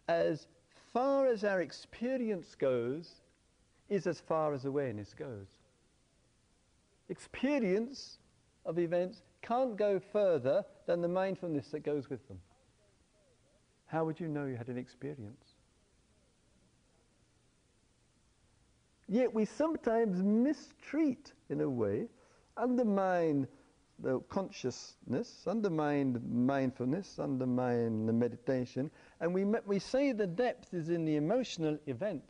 as 0.06 0.46
far 0.92 1.26
as 1.26 1.42
our 1.42 1.60
experience 1.60 2.54
goes, 2.54 3.20
is 3.88 4.06
as 4.06 4.20
far 4.20 4.54
as 4.54 4.64
awareness 4.64 5.14
goes. 5.14 5.48
Experience 7.08 8.18
of 8.64 8.78
events 8.78 9.22
can't 9.42 9.76
go 9.76 9.98
further 9.98 10.64
than 10.86 11.00
the 11.00 11.08
mindfulness 11.08 11.68
that 11.68 11.80
goes 11.80 12.08
with 12.08 12.26
them. 12.28 12.38
How 13.88 14.04
would 14.04 14.20
you 14.20 14.28
know 14.28 14.46
you 14.46 14.56
had 14.56 14.68
an 14.68 14.78
experience? 14.78 15.44
Yet 19.08 19.32
we 19.32 19.46
sometimes 19.46 20.22
mistreat, 20.22 21.32
in 21.48 21.62
a 21.62 21.68
way, 21.68 22.08
undermine 22.58 23.48
the 23.98 24.20
consciousness, 24.28 25.44
undermine 25.46 26.20
mindfulness, 26.30 27.18
undermine 27.18 28.04
the 28.04 28.12
meditation, 28.12 28.90
and 29.20 29.32
we, 29.32 29.44
we 29.44 29.78
say 29.78 30.12
the 30.12 30.26
depth 30.26 30.74
is 30.74 30.90
in 30.90 31.06
the 31.06 31.16
emotional 31.16 31.78
event, 31.86 32.22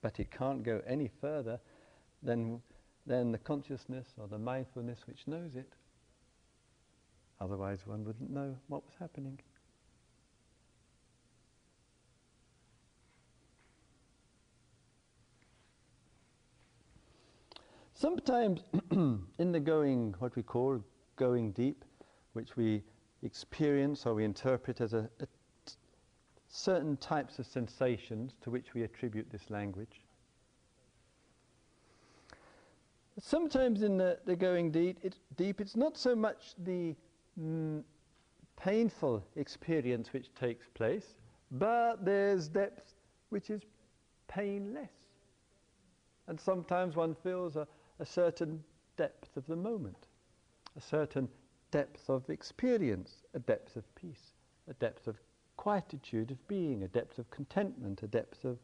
but 0.00 0.18
it 0.18 0.30
can't 0.30 0.62
go 0.62 0.80
any 0.86 1.10
further 1.20 1.60
than, 2.22 2.60
than 3.06 3.30
the 3.30 3.38
consciousness 3.38 4.06
or 4.18 4.26
the 4.26 4.38
mindfulness 4.38 5.00
which 5.06 5.26
knows 5.26 5.54
it. 5.54 5.74
Otherwise, 7.40 7.80
one 7.86 8.04
wouldn't 8.04 8.30
know 8.30 8.56
what 8.68 8.84
was 8.84 8.94
happening. 8.98 9.38
Sometimes 18.00 18.64
in 18.92 19.52
the 19.52 19.60
going, 19.60 20.14
what 20.20 20.34
we 20.34 20.42
call 20.42 20.82
going 21.16 21.52
deep, 21.52 21.84
which 22.32 22.56
we 22.56 22.82
experience 23.22 24.06
or 24.06 24.14
we 24.14 24.24
interpret 24.24 24.80
as 24.80 24.94
a, 24.94 25.06
a 25.20 25.26
t- 25.66 25.74
certain 26.48 26.96
types 26.96 27.38
of 27.38 27.44
sensations 27.44 28.36
to 28.40 28.48
which 28.48 28.72
we 28.72 28.84
attribute 28.84 29.30
this 29.30 29.50
language. 29.50 30.00
Sometimes 33.20 33.82
in 33.82 33.98
the, 33.98 34.18
the 34.24 34.34
going 34.34 34.70
deep, 34.70 34.96
it, 35.02 35.16
deep, 35.36 35.60
it's 35.60 35.76
not 35.76 35.98
so 35.98 36.16
much 36.16 36.54
the 36.64 36.96
mm, 37.38 37.82
painful 38.56 39.22
experience 39.36 40.14
which 40.14 40.34
takes 40.34 40.66
place, 40.68 41.16
but 41.50 42.02
there's 42.02 42.48
depth 42.48 42.94
which 43.28 43.50
is 43.50 43.60
painless. 44.26 44.88
And 46.28 46.40
sometimes 46.40 46.96
one 46.96 47.14
feels 47.14 47.56
a, 47.56 47.66
a 48.00 48.06
certain 48.06 48.64
depth 48.96 49.36
of 49.36 49.46
the 49.46 49.56
moment, 49.56 50.08
a 50.76 50.80
certain 50.80 51.28
depth 51.70 52.08
of 52.08 52.28
experience, 52.30 53.22
a 53.34 53.38
depth 53.38 53.76
of 53.76 53.94
peace, 53.94 54.32
a 54.68 54.74
depth 54.74 55.06
of 55.06 55.16
quietude 55.56 56.30
of 56.30 56.48
being, 56.48 56.82
a 56.82 56.88
depth 56.88 57.18
of 57.18 57.30
contentment, 57.30 58.02
a 58.02 58.08
depth 58.08 58.44
of 58.44 58.58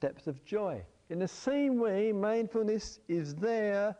depth 0.00 0.26
of 0.26 0.44
joy. 0.44 0.82
In 1.08 1.20
the 1.20 1.28
same 1.28 1.78
way, 1.78 2.12
mindfulness 2.12 2.98
is 3.08 3.34
there 3.36 3.96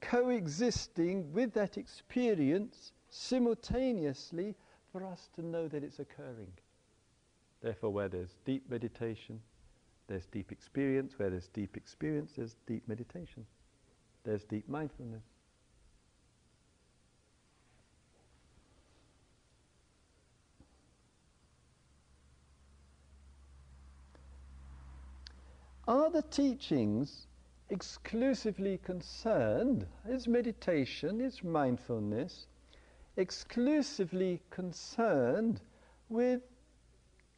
coexisting 0.00 1.32
with 1.32 1.52
that 1.54 1.78
experience 1.78 2.92
simultaneously 3.10 4.54
for 4.90 5.04
us 5.04 5.28
to 5.36 5.46
know 5.46 5.68
that 5.68 5.84
it's 5.84 6.00
occurring. 6.00 6.52
Therefore, 7.62 7.90
where 7.90 8.08
there's 8.08 8.36
deep 8.44 8.68
meditation, 8.68 9.40
there's 10.08 10.26
deep 10.26 10.50
experience. 10.50 11.18
Where 11.18 11.30
there's 11.30 11.48
deep 11.48 11.76
experience, 11.76 12.32
there's 12.36 12.56
deep 12.66 12.82
meditation. 12.88 13.46
There's 14.24 14.44
deep 14.44 14.68
mindfulness. 14.68 15.22
Are 25.88 26.10
the 26.10 26.22
teachings 26.22 27.26
exclusively 27.70 28.78
concerned, 28.78 29.86
is 30.08 30.28
meditation, 30.28 31.20
is 31.20 31.42
mindfulness, 31.42 32.46
exclusively 33.16 34.40
concerned 34.50 35.60
with 36.08 36.42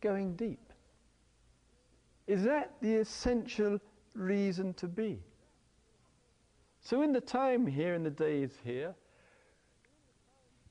going 0.03 0.37
deep? 0.37 0.73
Is 2.27 2.42
that 2.45 2.75
the 2.81 2.97
essential 2.97 3.81
reason 4.14 4.75
to 4.75 4.88
be? 4.88 5.21
So, 6.85 7.03
in 7.03 7.12
the 7.12 7.21
time 7.21 7.64
here, 7.64 7.95
in 7.95 8.03
the 8.03 8.11
days 8.11 8.51
here, 8.64 8.92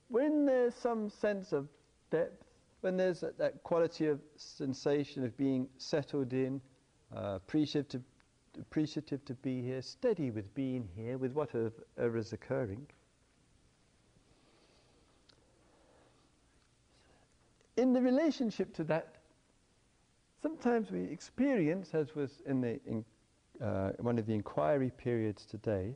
when 0.10 0.45
there's 0.45 0.76
some 0.76 1.10
sense 1.10 1.54
of 1.54 1.69
depth, 2.10 2.43
when 2.82 2.97
there's 2.97 3.21
that, 3.21 3.38
that 3.38 3.63
quality 3.63 4.08
of 4.08 4.19
sensation 4.36 5.24
of 5.24 5.36
being 5.38 5.69
settled 5.78 6.34
in, 6.34 6.60
uh, 7.15 7.36
appreciative, 7.36 8.02
to, 8.54 8.60
appreciative 8.60 9.24
to 9.24 9.34
be 9.36 9.62
here, 9.62 9.82
steady 9.82 10.32
with 10.32 10.54
being 10.54 10.86
here, 10.97 11.17
with 11.17 11.32
whatever 11.32 11.71
is 12.17 12.34
occurring. 12.34 12.86
In 17.78 17.93
the 17.93 18.02
relationship 18.02 18.74
to 18.74 18.84
that, 18.84 19.15
sometimes 20.41 20.91
we 20.91 21.04
experience, 21.04 21.91
as 21.93 22.13
was 22.15 22.41
in 22.45 22.60
the 22.60 22.82
in 22.86 23.06
uh, 23.62 23.91
one 24.00 24.17
of 24.17 24.26
the 24.26 24.34
inquiry 24.34 24.91
periods 24.97 25.45
today, 25.45 25.95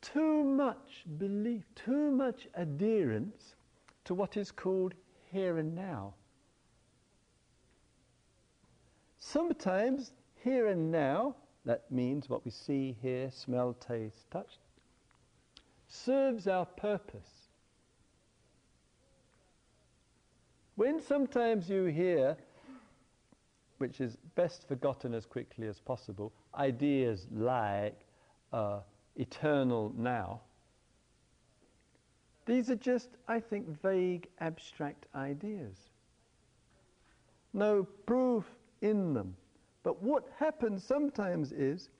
too 0.00 0.44
much 0.44 1.04
belief, 1.18 1.64
too 1.74 2.10
much 2.10 2.48
adherence 2.54 3.54
to 4.04 4.14
what 4.14 4.36
is 4.36 4.50
called 4.50 4.94
here 5.32 5.58
and 5.58 5.74
now. 5.74 6.14
Sometimes 9.18 10.12
here 10.42 10.68
and 10.68 10.92
now, 10.92 11.36
that 11.64 11.90
means 11.90 12.28
what 12.28 12.44
we 12.44 12.50
see, 12.50 12.96
hear, 13.00 13.30
smell, 13.30 13.72
taste, 13.74 14.30
touch, 14.30 14.58
serves 15.88 16.46
our 16.46 16.66
purpose. 16.66 17.48
When 20.74 21.00
sometimes 21.00 21.70
you 21.70 21.84
hear 21.84 22.36
which 23.84 24.00
is 24.00 24.16
best 24.34 24.66
forgotten 24.66 25.12
as 25.12 25.26
quickly 25.26 25.66
as 25.66 25.78
possible, 25.78 26.32
ideas 26.54 27.26
like 27.30 28.06
uh, 28.50 28.78
eternal 29.16 29.92
now. 29.94 30.40
These 32.46 32.70
are 32.70 32.76
just, 32.76 33.10
I 33.28 33.40
think, 33.40 33.68
vague, 33.82 34.26
abstract 34.40 35.04
ideas. 35.14 35.76
No 37.52 37.84
proof 38.06 38.46
in 38.80 39.12
them. 39.12 39.36
But 39.82 40.02
what 40.02 40.30
happens 40.38 40.82
sometimes 40.82 41.52
is 41.52 41.90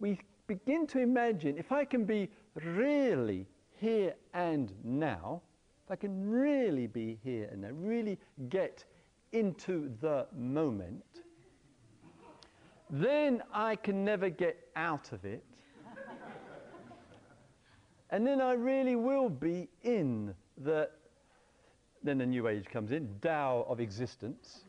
we 0.00 0.18
begin 0.46 0.86
to 0.86 0.98
imagine 0.98 1.58
if 1.58 1.72
I 1.72 1.84
can 1.84 2.06
be 2.06 2.30
really 2.54 3.46
here 3.78 4.14
and 4.32 4.72
now, 4.82 5.42
if 5.84 5.90
I 5.90 5.96
can 5.96 6.30
really 6.30 6.86
be 6.86 7.18
here 7.22 7.50
and 7.52 7.60
now, 7.60 7.68
really 7.72 8.18
get 8.48 8.86
into 9.32 9.90
the 10.00 10.26
moment, 10.36 11.02
then 12.90 13.42
I 13.52 13.76
can 13.76 14.04
never 14.04 14.28
get 14.28 14.68
out 14.76 15.12
of 15.12 15.24
it. 15.24 15.42
and 18.10 18.26
then 18.26 18.40
I 18.40 18.52
really 18.52 18.96
will 18.96 19.30
be 19.30 19.68
in 19.82 20.34
the, 20.58 20.90
then 22.02 22.18
the 22.18 22.26
new 22.26 22.48
age 22.48 22.66
comes 22.66 22.92
in, 22.92 23.08
Tao 23.22 23.64
of 23.68 23.80
existence. 23.80 24.64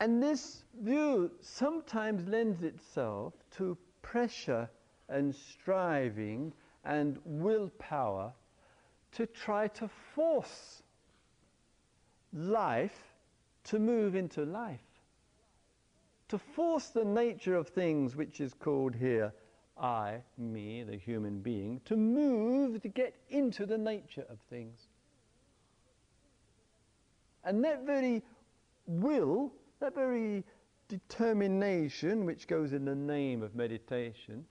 and 0.00 0.22
this 0.22 0.62
view 0.80 1.30
sometimes 1.40 2.26
lends 2.28 2.62
itself 2.62 3.34
to 3.56 3.76
pressure 4.02 4.70
and 5.08 5.34
striving 5.34 6.52
and 6.84 7.18
willpower 7.24 8.32
to 9.12 9.26
try 9.26 9.68
to 9.68 9.88
force 10.14 10.82
life 12.32 13.10
to 13.64 13.78
move 13.78 14.14
into 14.14 14.44
life. 14.44 14.80
To 16.28 16.38
force 16.38 16.88
the 16.88 17.04
nature 17.04 17.56
of 17.56 17.68
things, 17.68 18.14
which 18.14 18.40
is 18.40 18.54
called 18.54 18.94
here 18.94 19.32
I, 19.76 20.22
me, 20.38 20.82
the 20.82 20.96
human 20.96 21.40
being, 21.40 21.80
to 21.86 21.96
move 21.96 22.82
to 22.82 22.88
get 22.88 23.14
into 23.30 23.66
the 23.66 23.78
nature 23.78 24.26
of 24.28 24.38
things. 24.48 24.78
And 27.44 27.64
that 27.64 27.86
very 27.86 28.22
will, 28.86 29.52
that 29.80 29.94
very 29.94 30.44
determination, 30.88 32.26
which 32.26 32.46
goes 32.46 32.72
in 32.72 32.84
the 32.84 32.94
name 32.94 33.42
of 33.42 33.54
meditation, 33.54 34.44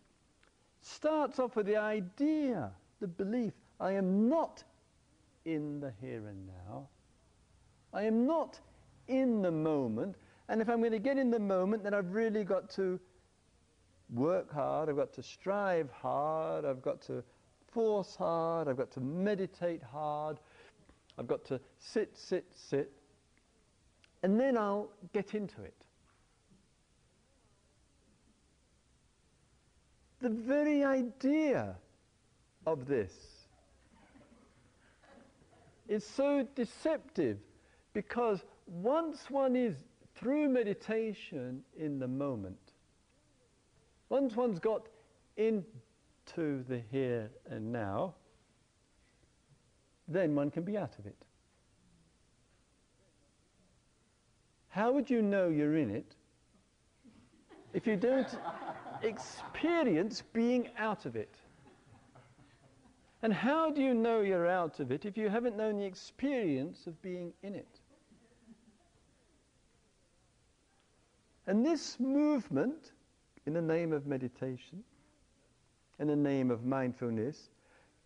starts 0.81 1.37
off 1.37 1.55
with 1.55 1.67
the 1.67 1.77
idea, 1.77 2.71
the 2.99 3.07
belief, 3.07 3.53
I 3.79 3.93
am 3.93 4.29
not 4.29 4.63
in 5.45 5.79
the 5.79 5.93
here 6.01 6.27
and 6.27 6.47
now. 6.47 6.87
I 7.93 8.03
am 8.03 8.25
not 8.25 8.59
in 9.07 9.41
the 9.41 9.51
moment. 9.51 10.15
And 10.47 10.61
if 10.61 10.69
I'm 10.69 10.79
going 10.79 10.91
to 10.91 10.99
get 10.99 11.17
in 11.17 11.31
the 11.31 11.39
moment, 11.39 11.83
then 11.83 11.93
I've 11.93 12.13
really 12.13 12.43
got 12.43 12.69
to 12.71 12.99
work 14.13 14.51
hard, 14.51 14.89
I've 14.89 14.95
got 14.95 15.13
to 15.13 15.23
strive 15.23 15.89
hard, 15.91 16.65
I've 16.65 16.81
got 16.81 17.01
to 17.03 17.23
force 17.71 18.15
hard, 18.15 18.67
I've 18.67 18.77
got 18.77 18.91
to 18.91 18.99
meditate 18.99 19.83
hard, 19.83 20.39
I've 21.17 21.27
got 21.27 21.45
to 21.45 21.59
sit, 21.77 22.17
sit, 22.17 22.45
sit, 22.55 22.91
and 24.23 24.39
then 24.39 24.57
I'll 24.57 24.89
get 25.13 25.35
into 25.35 25.61
it. 25.61 25.85
The 30.21 30.29
very 30.29 30.83
idea 30.83 31.75
of 32.65 32.87
this 32.87 33.38
is 35.89 36.05
so 36.05 36.47
deceptive 36.55 37.39
because 37.93 38.45
once 38.67 39.29
one 39.29 39.55
is 39.55 39.75
through 40.15 40.47
meditation 40.47 41.63
in 41.77 41.99
the 41.99 42.07
moment, 42.07 42.73
once 44.09 44.35
one's 44.35 44.59
got 44.59 44.87
into 45.35 46.63
the 46.67 46.81
here 46.91 47.29
and 47.49 47.71
now, 47.71 48.13
then 50.07 50.35
one 50.35 50.51
can 50.51 50.63
be 50.63 50.77
out 50.77 50.97
of 50.99 51.05
it. 51.07 51.17
How 54.69 54.91
would 54.91 55.09
you 55.09 55.21
know 55.21 55.49
you're 55.49 55.77
in 55.77 55.89
it 55.89 56.15
if 57.73 57.87
you 57.87 57.95
don't 57.95 58.27
experience 59.03 60.23
being 60.33 60.69
out 60.77 61.07
of 61.07 61.15
it? 61.15 61.35
And 63.21 63.33
how 63.33 63.69
do 63.69 63.81
you 63.81 63.93
know 63.93 64.21
you're 64.21 64.47
out 64.47 64.79
of 64.79 64.91
it 64.91 65.05
if 65.05 65.17
you 65.17 65.29
haven't 65.29 65.57
known 65.57 65.77
the 65.77 65.85
experience 65.85 66.87
of 66.87 67.01
being 67.01 67.33
in 67.43 67.53
it? 67.53 67.79
And 71.47 71.65
this 71.65 71.99
movement, 71.99 72.91
in 73.45 73.53
the 73.53 73.61
name 73.61 73.91
of 73.91 74.05
meditation, 74.05 74.83
in 75.99 76.07
the 76.07 76.15
name 76.15 76.51
of 76.51 76.63
mindfulness, 76.63 77.49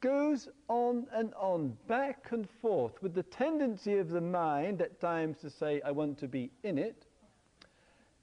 goes 0.02 0.50
on 0.68 1.06
and 1.14 1.34
on, 1.36 1.78
back 1.88 2.32
and 2.32 2.50
forth, 2.62 3.02
with 3.04 3.14
the 3.14 3.24
tendency 3.24 3.98
of 3.98 4.10
the 4.10 4.22
mind 4.22 4.82
at 4.82 5.00
times 5.00 5.38
to 5.40 5.50
say, 5.50 5.82
I 5.86 5.92
want 5.92 6.18
to 6.20 6.28
be 6.28 6.52
in 6.64 6.78
it, 6.78 7.06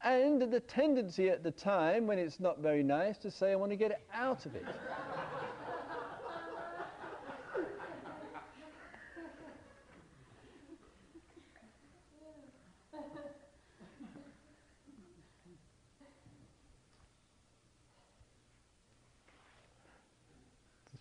and 0.03 0.41
the 0.51 0.61
tendency 0.61 1.29
at 1.29 1.43
the 1.43 1.51
time, 1.51 2.07
when 2.07 2.19
it's 2.19 2.41
not 2.41 2.59
very 2.59 2.83
nice, 2.83 3.19
to 3.19 3.31
say, 3.31 3.53
I 3.53 3.57
want 3.57 3.71
to 3.71 3.77
get 3.77 4.01
out 4.13 4.47
of 4.47 4.55
it. 4.55 4.65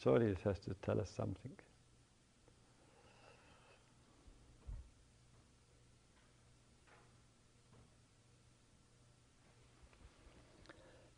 Surely 0.01 0.27
it 0.27 0.39
has 0.45 0.59
to 0.59 0.73
tell 0.81 0.99
us 0.99 1.11
something. 1.15 1.51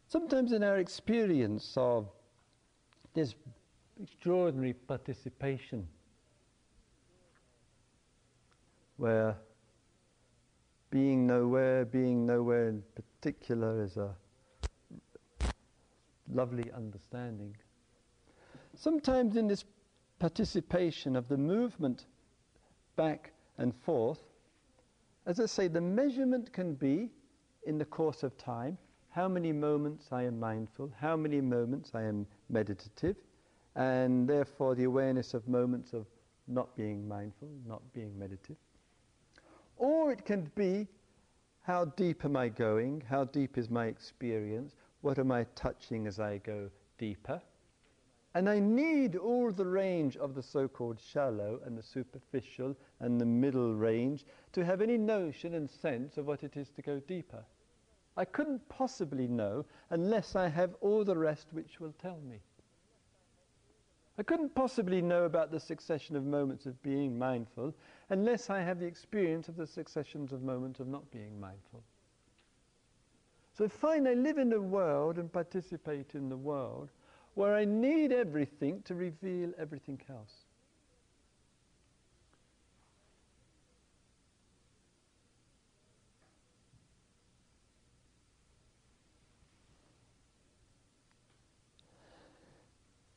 Sometimes 0.07 0.51
in 0.51 0.63
our 0.63 0.77
experience 0.77 1.73
of 1.77 2.09
this 3.13 3.35
extraordinary 4.01 4.73
participation, 4.73 5.87
where 8.97 9.37
being 10.89 11.25
nowhere, 11.25 11.85
being 11.85 12.25
nowhere 12.25 12.67
in 12.67 12.83
particular 12.95 13.83
is 13.83 13.95
a 13.95 14.15
lovely 16.33 16.71
understanding. 16.71 17.55
Sometimes 18.81 19.35
in 19.35 19.47
this 19.47 19.63
participation 20.17 21.15
of 21.15 21.27
the 21.27 21.37
movement 21.37 22.07
back 22.95 23.31
and 23.59 23.75
forth, 23.75 24.23
as 25.27 25.39
I 25.39 25.45
say, 25.45 25.67
the 25.67 25.79
measurement 25.79 26.51
can 26.51 26.73
be 26.73 27.11
in 27.67 27.77
the 27.77 27.85
course 27.85 28.23
of 28.23 28.35
time 28.39 28.79
how 29.09 29.27
many 29.27 29.51
moments 29.51 30.07
I 30.11 30.23
am 30.23 30.39
mindful, 30.39 30.91
how 30.99 31.15
many 31.15 31.41
moments 31.41 31.91
I 31.93 32.01
am 32.01 32.25
meditative, 32.49 33.17
and 33.75 34.27
therefore 34.27 34.73
the 34.73 34.85
awareness 34.85 35.35
of 35.35 35.47
moments 35.47 35.93
of 35.93 36.07
not 36.47 36.75
being 36.75 37.07
mindful, 37.07 37.49
not 37.67 37.83
being 37.93 38.17
meditative. 38.17 38.57
Or 39.77 40.11
it 40.11 40.25
can 40.25 40.51
be 40.55 40.87
how 41.61 41.85
deep 41.85 42.25
am 42.25 42.35
I 42.35 42.49
going, 42.49 43.03
how 43.07 43.25
deep 43.25 43.59
is 43.59 43.69
my 43.69 43.85
experience, 43.85 44.73
what 45.01 45.19
am 45.19 45.31
I 45.31 45.43
touching 45.53 46.07
as 46.07 46.19
I 46.19 46.39
go 46.39 46.71
deeper. 46.97 47.39
And 48.33 48.49
I 48.49 48.59
need 48.59 49.17
all 49.17 49.51
the 49.51 49.65
range 49.65 50.15
of 50.15 50.35
the 50.35 50.43
so 50.43 50.67
called 50.67 50.99
shallow 50.99 51.59
and 51.65 51.77
the 51.77 51.83
superficial 51.83 52.77
and 52.99 53.19
the 53.19 53.25
middle 53.25 53.75
range 53.75 54.25
to 54.53 54.63
have 54.63 54.81
any 54.81 54.97
notion 54.97 55.53
and 55.53 55.69
sense 55.69 56.17
of 56.17 56.27
what 56.27 56.43
it 56.43 56.55
is 56.55 56.69
to 56.71 56.81
go 56.81 56.99
deeper. 56.99 57.43
I 58.15 58.25
couldn't 58.25 58.67
possibly 58.69 59.27
know 59.27 59.65
unless 59.89 60.35
I 60.35 60.47
have 60.47 60.75
all 60.79 61.03
the 61.03 61.17
rest 61.17 61.47
which 61.51 61.79
will 61.79 61.93
tell 62.01 62.19
me. 62.21 62.39
I 64.17 64.23
couldn't 64.23 64.53
possibly 64.53 65.01
know 65.01 65.23
about 65.25 65.51
the 65.51 65.59
succession 65.59 66.15
of 66.15 66.25
moments 66.25 66.65
of 66.65 66.81
being 66.83 67.17
mindful 67.17 67.73
unless 68.09 68.49
I 68.49 68.61
have 68.61 68.79
the 68.79 68.85
experience 68.85 69.47
of 69.47 69.55
the 69.55 69.67
successions 69.67 70.31
of 70.31 70.43
moments 70.43 70.79
of 70.79 70.87
not 70.87 71.09
being 71.11 71.39
mindful. 71.39 71.83
So 73.57 73.67
fine, 73.67 74.07
I 74.07 74.13
live 74.13 74.37
in 74.37 74.49
the 74.49 74.61
world 74.61 75.17
and 75.17 75.31
participate 75.31 76.15
in 76.15 76.29
the 76.29 76.37
world 76.37 76.89
where 77.35 77.55
I 77.55 77.65
need 77.65 78.11
everything 78.11 78.81
to 78.83 78.95
reveal 78.95 79.51
everything 79.57 80.01
else. 80.09 80.45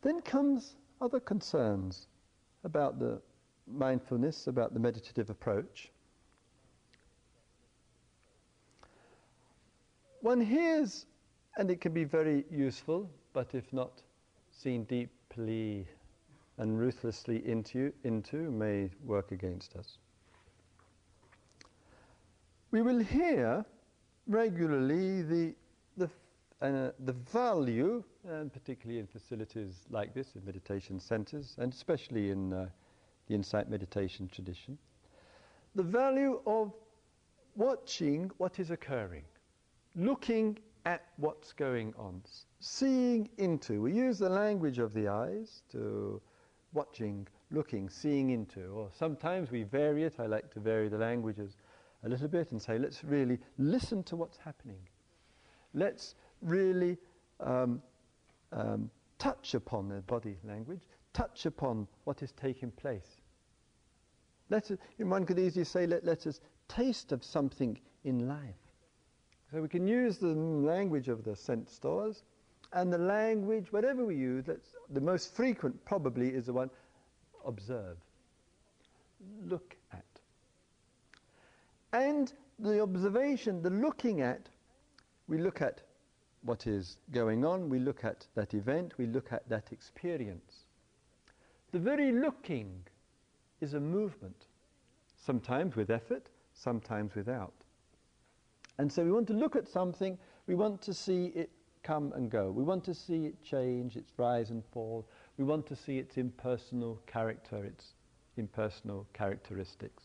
Then 0.03 0.20
comes 0.20 0.77
other 1.00 1.18
concerns 1.18 2.09
about 2.62 2.98
the 2.98 3.20
mindfulness, 3.66 4.46
about 4.46 4.74
the 4.74 4.81
meditative 4.81 5.31
approach. 5.31 5.90
One 10.20 10.40
hears, 10.40 11.07
and 11.57 11.70
it 11.70 11.81
can 11.81 11.92
be 11.92 12.05
very 12.05 12.44
useful, 12.50 13.11
but 13.33 13.55
if 13.55 13.72
not 13.72 14.03
seen 14.56 14.84
deeply 14.84 15.86
and 16.58 16.78
ruthlessly 16.78 17.46
into, 17.46 17.92
into 18.04 18.50
may 18.50 18.90
work 19.04 19.32
against 19.32 19.74
us. 19.76 19.98
We 22.70 22.82
will 22.82 23.00
hear 23.00 23.64
regularly 24.26 25.22
the, 25.22 25.54
the, 25.96 26.10
uh, 26.60 26.90
the 27.00 27.12
value 27.12 28.02
and 28.26 28.52
particularly 28.52 29.00
in 29.00 29.06
facilities 29.06 29.86
like 29.90 30.14
this, 30.14 30.34
in 30.34 30.44
meditation 30.44 30.98
centers, 30.98 31.56
and 31.58 31.72
especially 31.72 32.30
in 32.30 32.52
uh, 32.52 32.68
the 33.28 33.34
insight 33.34 33.68
meditation 33.68 34.28
tradition, 34.28 34.78
the 35.74 35.82
value 35.82 36.40
of 36.46 36.72
watching 37.56 38.30
what 38.38 38.58
is 38.58 38.70
occurring, 38.70 39.24
looking 39.94 40.58
at 40.85 41.03
what's 41.16 41.53
going 41.53 41.94
on, 41.99 42.23
seeing 42.61 43.29
into. 43.38 43.81
We 43.81 43.92
use 43.92 44.18
the 44.18 44.29
language 44.29 44.79
of 44.79 44.92
the 44.92 45.09
eyes 45.09 45.62
to 45.73 46.20
watching, 46.73 47.27
looking, 47.51 47.88
seeing 47.88 48.31
into, 48.31 48.66
or 48.66 48.90
sometimes 48.92 49.51
we 49.51 49.62
vary 49.62 50.05
it. 50.05 50.16
I 50.18 50.27
like 50.27 50.53
to 50.55 50.61
vary 50.61 50.88
the 50.88 50.99
languages 50.99 51.57
a 52.05 52.09
little 52.09 52.29
bit 52.29 52.53
and 52.53 52.61
say, 52.61 52.79
let's 52.79 53.03
really 53.03 53.38
listen 53.59 54.03
to 54.05 54.16
what's 54.16 54.37
happening. 54.37 54.81
Let's 55.73 56.14
really 56.42 56.99
um, 57.40 57.81
um, 58.53 58.90
touch 59.18 59.55
upon 59.55 59.88
the 59.88 60.03
body 60.03 60.37
language, 60.44 60.83
touch 61.12 61.47
upon 61.47 61.88
what 62.05 62.23
is 62.23 62.33
taking 62.33 62.70
place. 62.73 63.23
Let 64.51 64.70
us, 64.70 64.79
one 64.99 65.25
could 65.25 65.38
easily 65.38 65.64
say, 65.64 65.87
let, 65.87 66.05
let 66.05 66.27
us 66.27 66.40
taste 66.68 67.12
of 67.12 67.25
something 67.25 67.79
in 68.05 68.29
life. 68.29 68.63
So 69.54 69.62
we 69.62 69.68
can 69.68 69.86
use 69.86 70.18
the 70.18 70.34
language 70.34 71.06
of 71.06 71.22
the 71.22 71.36
sense 71.36 71.78
doors, 71.78 72.24
and 72.72 72.92
the 72.92 72.98
language, 72.98 73.72
whatever 73.72 74.04
we 74.04 74.16
use, 74.16 74.46
the 74.90 75.00
most 75.00 75.32
frequent 75.36 75.84
probably 75.84 76.30
is 76.30 76.46
the 76.46 76.52
one 76.52 76.70
observe, 77.46 77.96
look 79.46 79.76
at. 79.92 80.02
And 81.92 82.32
the 82.58 82.82
observation, 82.82 83.62
the 83.62 83.70
looking 83.70 84.22
at, 84.22 84.48
we 85.28 85.38
look 85.38 85.62
at 85.62 85.82
what 86.42 86.66
is 86.66 86.96
going 87.12 87.44
on, 87.44 87.68
we 87.68 87.78
look 87.78 88.04
at 88.04 88.26
that 88.34 88.54
event, 88.54 88.98
we 88.98 89.06
look 89.06 89.32
at 89.32 89.48
that 89.48 89.70
experience. 89.70 90.64
The 91.70 91.78
very 91.78 92.10
looking 92.10 92.82
is 93.60 93.74
a 93.74 93.80
movement, 93.80 94.46
sometimes 95.24 95.76
with 95.76 95.90
effort, 95.90 96.28
sometimes 96.54 97.14
without. 97.14 97.63
And 98.78 98.92
so 98.92 99.04
we 99.04 99.12
want 99.12 99.26
to 99.28 99.32
look 99.32 99.56
at 99.56 99.68
something, 99.68 100.18
we 100.46 100.54
want 100.54 100.82
to 100.82 100.94
see 100.94 101.26
it 101.34 101.50
come 101.82 102.12
and 102.14 102.30
go. 102.30 102.50
We 102.50 102.64
want 102.64 102.82
to 102.84 102.94
see 102.94 103.26
it 103.26 103.42
change, 103.42 103.96
its 103.96 104.12
rise 104.16 104.50
and 104.50 104.64
fall. 104.72 105.06
We 105.37 105.44
want 105.44 105.66
to 105.66 105.76
see 105.76 105.98
its 105.98 106.16
impersonal 106.16 107.00
character, 107.06 107.64
its 107.64 107.94
impersonal 108.37 109.06
characteristics. 109.12 110.02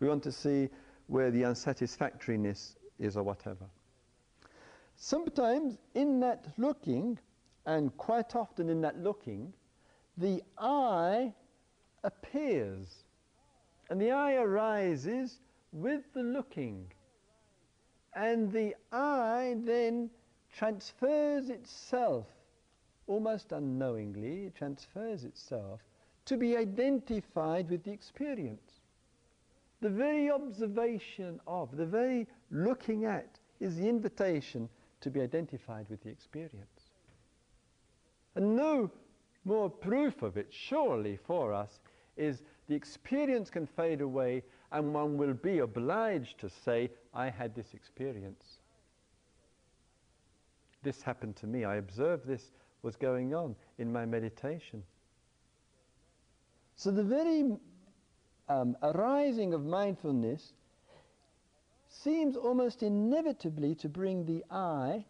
We 0.00 0.08
want 0.08 0.22
to 0.24 0.32
see 0.32 0.68
where 1.06 1.30
the 1.30 1.44
unsatisfactoriness 1.44 2.76
is 2.98 3.16
or 3.16 3.22
whatever. 3.22 3.66
Sometimes 4.96 5.78
in 5.94 6.20
that 6.20 6.46
looking, 6.56 7.18
and 7.66 7.96
quite 7.96 8.36
often 8.36 8.68
in 8.68 8.80
that 8.82 8.98
looking, 8.98 9.52
the 10.18 10.42
I 10.58 11.32
appears. 12.02 13.04
And 13.90 14.00
the 14.00 14.12
I 14.12 14.34
arises 14.34 15.40
with 15.72 16.02
the 16.12 16.22
looking. 16.22 16.92
And 18.14 18.52
the 18.52 18.74
I 18.92 19.56
then 19.64 20.10
transfers 20.56 21.50
itself, 21.50 22.26
almost 23.06 23.52
unknowingly, 23.52 24.52
transfers 24.56 25.24
itself 25.24 25.80
to 26.26 26.36
be 26.36 26.56
identified 26.56 27.68
with 27.68 27.82
the 27.84 27.90
experience. 27.90 28.80
The 29.80 29.90
very 29.90 30.30
observation 30.30 31.40
of, 31.46 31.76
the 31.76 31.86
very 31.86 32.26
looking 32.50 33.04
at, 33.04 33.38
is 33.60 33.76
the 33.76 33.88
invitation 33.88 34.68
to 35.00 35.10
be 35.10 35.20
identified 35.20 35.86
with 35.90 36.02
the 36.02 36.08
experience. 36.08 36.90
And 38.34 38.56
no 38.56 38.90
more 39.44 39.68
proof 39.68 40.22
of 40.22 40.36
it, 40.36 40.48
surely, 40.50 41.16
for 41.16 41.52
us, 41.52 41.80
is 42.16 42.42
the 42.68 42.74
experience 42.74 43.50
can 43.50 43.66
fade 43.66 44.00
away 44.00 44.42
and 44.74 44.92
one 44.92 45.16
will 45.16 45.34
be 45.34 45.60
obliged 45.60 46.38
to 46.40 46.50
say, 46.50 46.90
I 47.14 47.30
had 47.30 47.54
this 47.54 47.72
experience. 47.74 48.58
This 50.82 51.00
happened 51.00 51.36
to 51.36 51.46
me. 51.46 51.64
I 51.64 51.76
observed 51.76 52.26
this 52.26 52.50
was 52.82 52.96
going 52.96 53.34
on 53.34 53.54
in 53.78 53.92
my 53.92 54.04
meditation. 54.04 54.82
So 56.74 56.90
the 56.90 57.04
very 57.04 57.44
um, 58.48 58.76
arising 58.82 59.54
of 59.54 59.64
mindfulness 59.64 60.52
seems 61.88 62.36
almost 62.36 62.82
inevitably 62.82 63.76
to 63.76 63.88
bring 63.88 64.26
the 64.26 64.44
I 64.50 65.04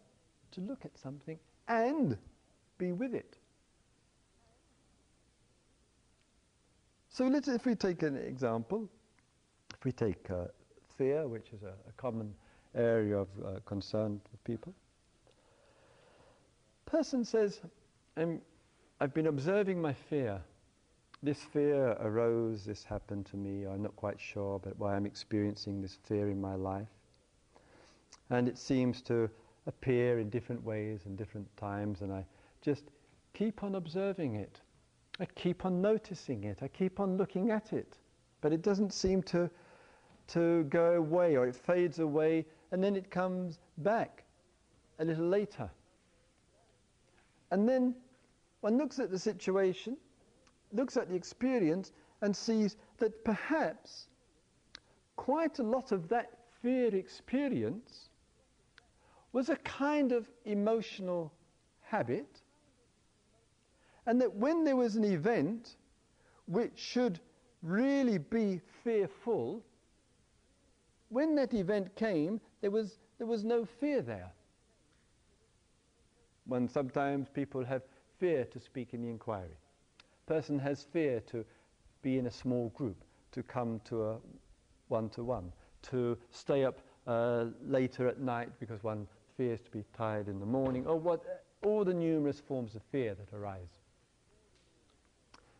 to 0.52 0.60
look 0.60 0.84
at 0.84 0.96
something 0.98 1.38
and 1.68 2.18
be 2.76 2.92
with 2.92 3.14
it. 3.14 3.38
So 7.08 7.28
let's, 7.28 7.48
if 7.48 7.64
we 7.64 7.74
take 7.74 8.02
an 8.02 8.16
example, 8.16 8.90
we 9.84 9.92
take 9.92 10.30
uh, 10.30 10.44
fear, 10.96 11.26
which 11.26 11.48
is 11.52 11.62
a, 11.62 11.74
a 11.88 11.92
common 11.96 12.34
area 12.74 13.18
of 13.18 13.28
uh, 13.44 13.60
concern 13.66 14.20
for 14.30 14.36
people, 14.38 14.74
person 16.86 17.24
says, 17.24 17.60
I've 18.16 19.14
been 19.14 19.26
observing 19.26 19.80
my 19.80 19.92
fear 19.92 20.40
this 21.24 21.42
fear 21.42 21.96
arose, 22.00 22.66
this 22.66 22.84
happened 22.84 23.24
to 23.26 23.36
me, 23.36 23.66
I'm 23.66 23.82
not 23.82 23.96
quite 23.96 24.20
sure 24.20 24.58
but 24.58 24.78
why 24.78 24.94
I'm 24.94 25.06
experiencing 25.06 25.80
this 25.80 25.96
fear 26.04 26.28
in 26.28 26.38
my 26.38 26.54
life. 26.54 26.88
And 28.28 28.46
it 28.46 28.58
seems 28.58 29.00
to 29.02 29.30
appear 29.66 30.18
in 30.18 30.28
different 30.28 30.62
ways 30.62 31.00
and 31.06 31.16
different 31.16 31.48
times, 31.56 32.02
and 32.02 32.12
I 32.12 32.26
just 32.60 32.84
keep 33.32 33.62
on 33.62 33.74
observing 33.74 34.34
it. 34.34 34.60
I 35.18 35.24
keep 35.24 35.64
on 35.64 35.80
noticing 35.80 36.44
it. 36.44 36.58
I 36.60 36.68
keep 36.68 37.00
on 37.00 37.16
looking 37.16 37.50
at 37.50 37.72
it. 37.72 37.96
But 38.42 38.52
it 38.52 38.60
doesn't 38.60 38.92
seem 38.92 39.22
to, 39.24 39.48
to 40.28 40.64
go 40.64 40.94
away, 40.94 41.36
or 41.36 41.46
it 41.46 41.56
fades 41.56 41.98
away, 41.98 42.46
and 42.72 42.82
then 42.82 42.96
it 42.96 43.10
comes 43.10 43.58
back 43.78 44.24
a 44.98 45.04
little 45.04 45.28
later. 45.28 45.70
And 47.50 47.68
then 47.68 47.94
one 48.60 48.78
looks 48.78 48.98
at 48.98 49.10
the 49.10 49.18
situation 49.18 49.96
looks 50.74 50.96
at 50.96 51.08
the 51.08 51.14
experience 51.14 51.92
and 52.20 52.34
sees 52.34 52.76
that 52.98 53.24
perhaps 53.24 54.08
quite 55.16 55.58
a 55.58 55.62
lot 55.62 55.92
of 55.92 56.08
that 56.08 56.32
fear 56.62 56.94
experience 56.94 58.08
was 59.32 59.48
a 59.48 59.56
kind 59.56 60.12
of 60.12 60.28
emotional 60.44 61.32
habit, 61.82 62.40
and 64.06 64.20
that 64.20 64.34
when 64.34 64.64
there 64.64 64.76
was 64.76 64.96
an 64.96 65.04
event 65.04 65.76
which 66.46 66.72
should 66.76 67.20
really 67.62 68.18
be 68.18 68.60
fearful, 68.82 69.62
when 71.14 71.34
that 71.36 71.54
event 71.54 71.94
came, 71.96 72.40
there 72.60 72.70
was, 72.70 72.98
there 73.18 73.26
was 73.26 73.44
no 73.44 73.64
fear 73.64 74.02
there. 74.02 74.30
When 76.46 76.68
sometimes 76.68 77.28
people 77.28 77.64
have 77.64 77.82
fear 78.18 78.44
to 78.44 78.60
speak 78.60 78.94
in 78.94 79.02
the 79.02 79.08
inquiry 79.08 79.56
person 80.26 80.58
has 80.58 80.86
fear 80.92 81.20
to 81.20 81.44
be 82.02 82.18
in 82.18 82.26
a 82.26 82.30
small 82.30 82.70
group, 82.70 82.96
to 83.32 83.42
come 83.42 83.80
to 83.84 84.04
a 84.04 84.16
one-to-one, 84.88 85.52
to 85.82 86.16
stay 86.30 86.64
up 86.64 86.80
uh, 87.06 87.46
later 87.66 88.08
at 88.08 88.20
night 88.20 88.50
because 88.60 88.82
one 88.82 89.06
fears 89.36 89.60
to 89.60 89.70
be 89.70 89.84
tired 89.96 90.28
in 90.28 90.40
the 90.40 90.46
morning, 90.46 90.86
or 90.86 90.96
what, 90.96 91.44
all 91.62 91.84
the 91.84 91.94
numerous 91.94 92.40
forms 92.40 92.74
of 92.74 92.82
fear 92.90 93.14
that 93.14 93.36
arise. 93.36 93.80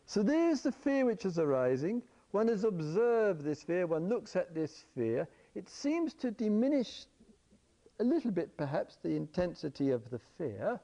So 0.07 0.23
there's 0.23 0.61
the 0.61 0.73
fear 0.73 1.07
which 1.07 1.25
is 1.25 1.39
arising. 1.39 2.03
One 2.31 2.49
has 2.49 2.65
observed 2.65 3.43
this 3.43 3.63
fear, 3.63 3.87
one 3.87 4.09
looks 4.09 4.37
at 4.37 4.55
this 4.55 4.85
fear. 4.95 5.27
It 5.55 5.69
seems 5.69 6.15
to 6.15 6.31
diminish 6.31 7.07
a 8.01 8.05
little 8.05 8.31
bit, 8.31 8.57
perhaps, 8.57 8.97
the 9.03 9.15
intensity 9.15 9.91
of 9.91 10.11
the 10.11 10.19
fear. 10.37 10.81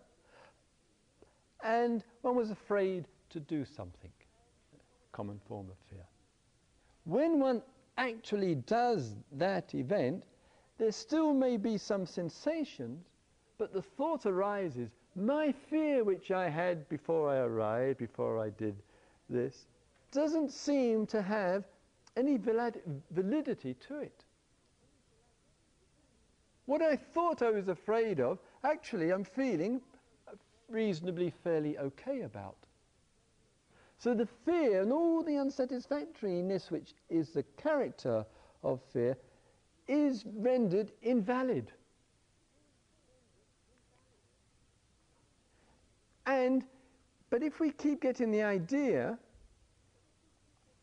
And 1.62 2.04
one 2.22 2.36
was 2.36 2.50
afraid 2.50 3.06
to 3.30 3.40
do 3.40 3.64
something, 3.64 4.12
common 5.12 5.40
form 5.48 5.68
of 5.70 5.76
fear. 5.90 6.06
When 7.04 7.40
one 7.40 7.62
actually 7.98 8.54
does 8.54 9.16
that 9.32 9.74
event, 9.74 10.24
there 10.78 10.92
still 10.92 11.34
may 11.34 11.56
be 11.56 11.76
some 11.76 12.06
sensations, 12.06 13.04
but 13.58 13.72
the 13.72 13.82
thought 13.82 14.24
arises, 14.24 14.90
my 15.16 15.52
fear 15.52 16.04
which 16.04 16.30
I 16.30 16.48
had 16.48 16.88
before 16.88 17.28
I 17.28 17.38
arrived, 17.38 17.98
before 17.98 18.38
I 18.38 18.50
did 18.50 18.76
this, 19.28 19.66
doesn't 20.12 20.50
seem 20.52 21.06
to 21.08 21.20
have 21.20 21.64
any 22.16 22.38
validity 22.38 23.74
to 23.88 23.98
it. 23.98 24.24
What 26.70 26.82
I 26.82 26.94
thought 26.94 27.42
I 27.42 27.50
was 27.50 27.66
afraid 27.66 28.20
of, 28.20 28.38
actually 28.62 29.10
I'm 29.10 29.24
feeling 29.24 29.80
reasonably 30.68 31.30
fairly 31.42 31.76
okay 31.76 32.20
about. 32.20 32.58
So 33.98 34.14
the 34.14 34.28
fear 34.44 34.82
and 34.82 34.92
all 34.92 35.24
the 35.24 35.34
unsatisfactoriness 35.34 36.70
which 36.70 36.94
is 37.08 37.30
the 37.30 37.42
character 37.60 38.24
of 38.62 38.80
fear 38.92 39.16
is 39.88 40.24
rendered 40.24 40.92
invalid. 41.02 41.72
And, 46.24 46.62
but 47.30 47.42
if 47.42 47.58
we 47.58 47.72
keep 47.72 48.00
getting 48.00 48.30
the 48.30 48.44
idea, 48.44 49.18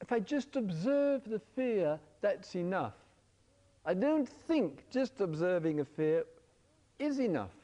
if 0.02 0.12
I 0.12 0.20
just 0.20 0.58
observe 0.58 1.22
the 1.24 1.40
fear, 1.56 1.98
that's 2.20 2.56
enough. 2.56 3.07
I 3.88 3.94
don't 3.94 4.28
think 4.28 4.84
just 4.92 5.22
observing 5.22 5.80
a 5.80 5.86
fear 5.86 6.26
is 7.00 7.20
enough. 7.22 7.56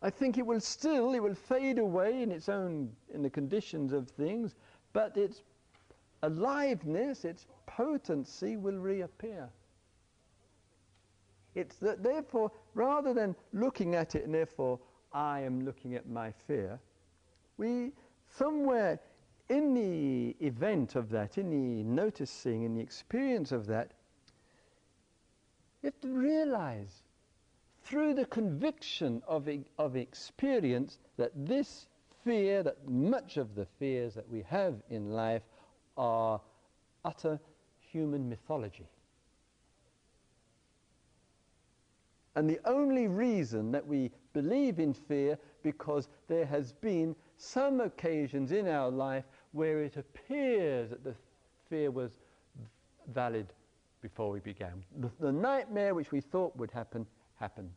I 0.00 0.08
think 0.08 0.38
it 0.38 0.46
will 0.46 0.60
still, 0.60 1.12
it 1.12 1.20
will 1.20 1.34
fade 1.34 1.80
away 1.80 2.22
in 2.22 2.30
its 2.30 2.48
own, 2.48 2.92
in 3.12 3.22
the 3.22 3.30
conditions 3.30 3.92
of 3.92 4.08
things, 4.08 4.54
but 4.92 5.16
its 5.16 5.42
aliveness, 6.22 7.24
its 7.24 7.46
potency 7.66 8.56
will 8.56 8.78
reappear. 8.78 9.48
It's 11.56 11.76
that 11.76 12.04
therefore, 12.04 12.52
rather 12.74 13.12
than 13.12 13.34
looking 13.52 13.96
at 13.96 14.14
it 14.14 14.24
and 14.24 14.32
therefore 14.32 14.78
I 15.12 15.40
am 15.40 15.64
looking 15.64 15.96
at 15.96 16.08
my 16.08 16.30
fear, 16.46 16.78
we 17.58 17.90
somewhere 18.28 19.00
in 19.48 19.74
the 19.74 20.36
event 20.44 20.94
of 20.94 21.10
that, 21.10 21.38
in 21.38 21.50
the 21.50 21.82
noticing, 21.84 22.62
in 22.62 22.74
the 22.74 22.80
experience 22.80 23.52
of 23.52 23.66
that, 23.66 23.92
you 25.82 25.88
have 25.88 26.00
to 26.00 26.08
realize 26.08 27.02
through 27.82 28.14
the 28.14 28.24
conviction 28.26 29.22
of, 29.26 29.48
of 29.78 29.96
experience 29.96 30.98
that 31.16 31.32
this 31.34 31.86
fear, 32.24 32.62
that 32.62 32.88
much 32.88 33.36
of 33.36 33.54
the 33.54 33.66
fears 33.78 34.14
that 34.14 34.28
we 34.28 34.42
have 34.42 34.74
in 34.90 35.10
life 35.10 35.42
are 35.96 36.40
utter 37.04 37.38
human 37.80 38.28
mythology. 38.28 38.86
And 42.34 42.48
the 42.48 42.60
only 42.64 43.08
reason 43.08 43.72
that 43.72 43.86
we 43.86 44.10
believe 44.32 44.78
in 44.78 44.94
fear 44.94 45.38
because 45.62 46.08
there 46.28 46.46
has 46.46 46.72
been 46.72 47.14
some 47.36 47.80
occasions 47.80 48.52
in 48.52 48.68
our 48.68 48.90
life 48.90 49.24
where 49.52 49.82
it 49.82 49.96
appears 49.96 50.90
that 50.90 51.04
the 51.04 51.14
fear 51.68 51.90
was 51.90 52.12
valid 53.12 53.52
before 54.00 54.30
we 54.30 54.40
began. 54.40 54.82
The, 55.00 55.10
the 55.20 55.32
nightmare 55.32 55.94
which 55.94 56.12
we 56.12 56.20
thought 56.20 56.56
would 56.56 56.70
happen 56.70 57.06
happened. 57.38 57.72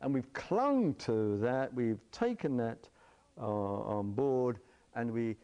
And 0.00 0.12
we've 0.12 0.32
clung 0.32 0.94
to 0.96 1.38
that, 1.38 1.72
we've 1.72 2.00
taken 2.10 2.56
that 2.58 2.88
uh, 3.40 3.46
on 3.46 4.12
board, 4.12 4.58
and 4.94 5.10
we 5.10 5.36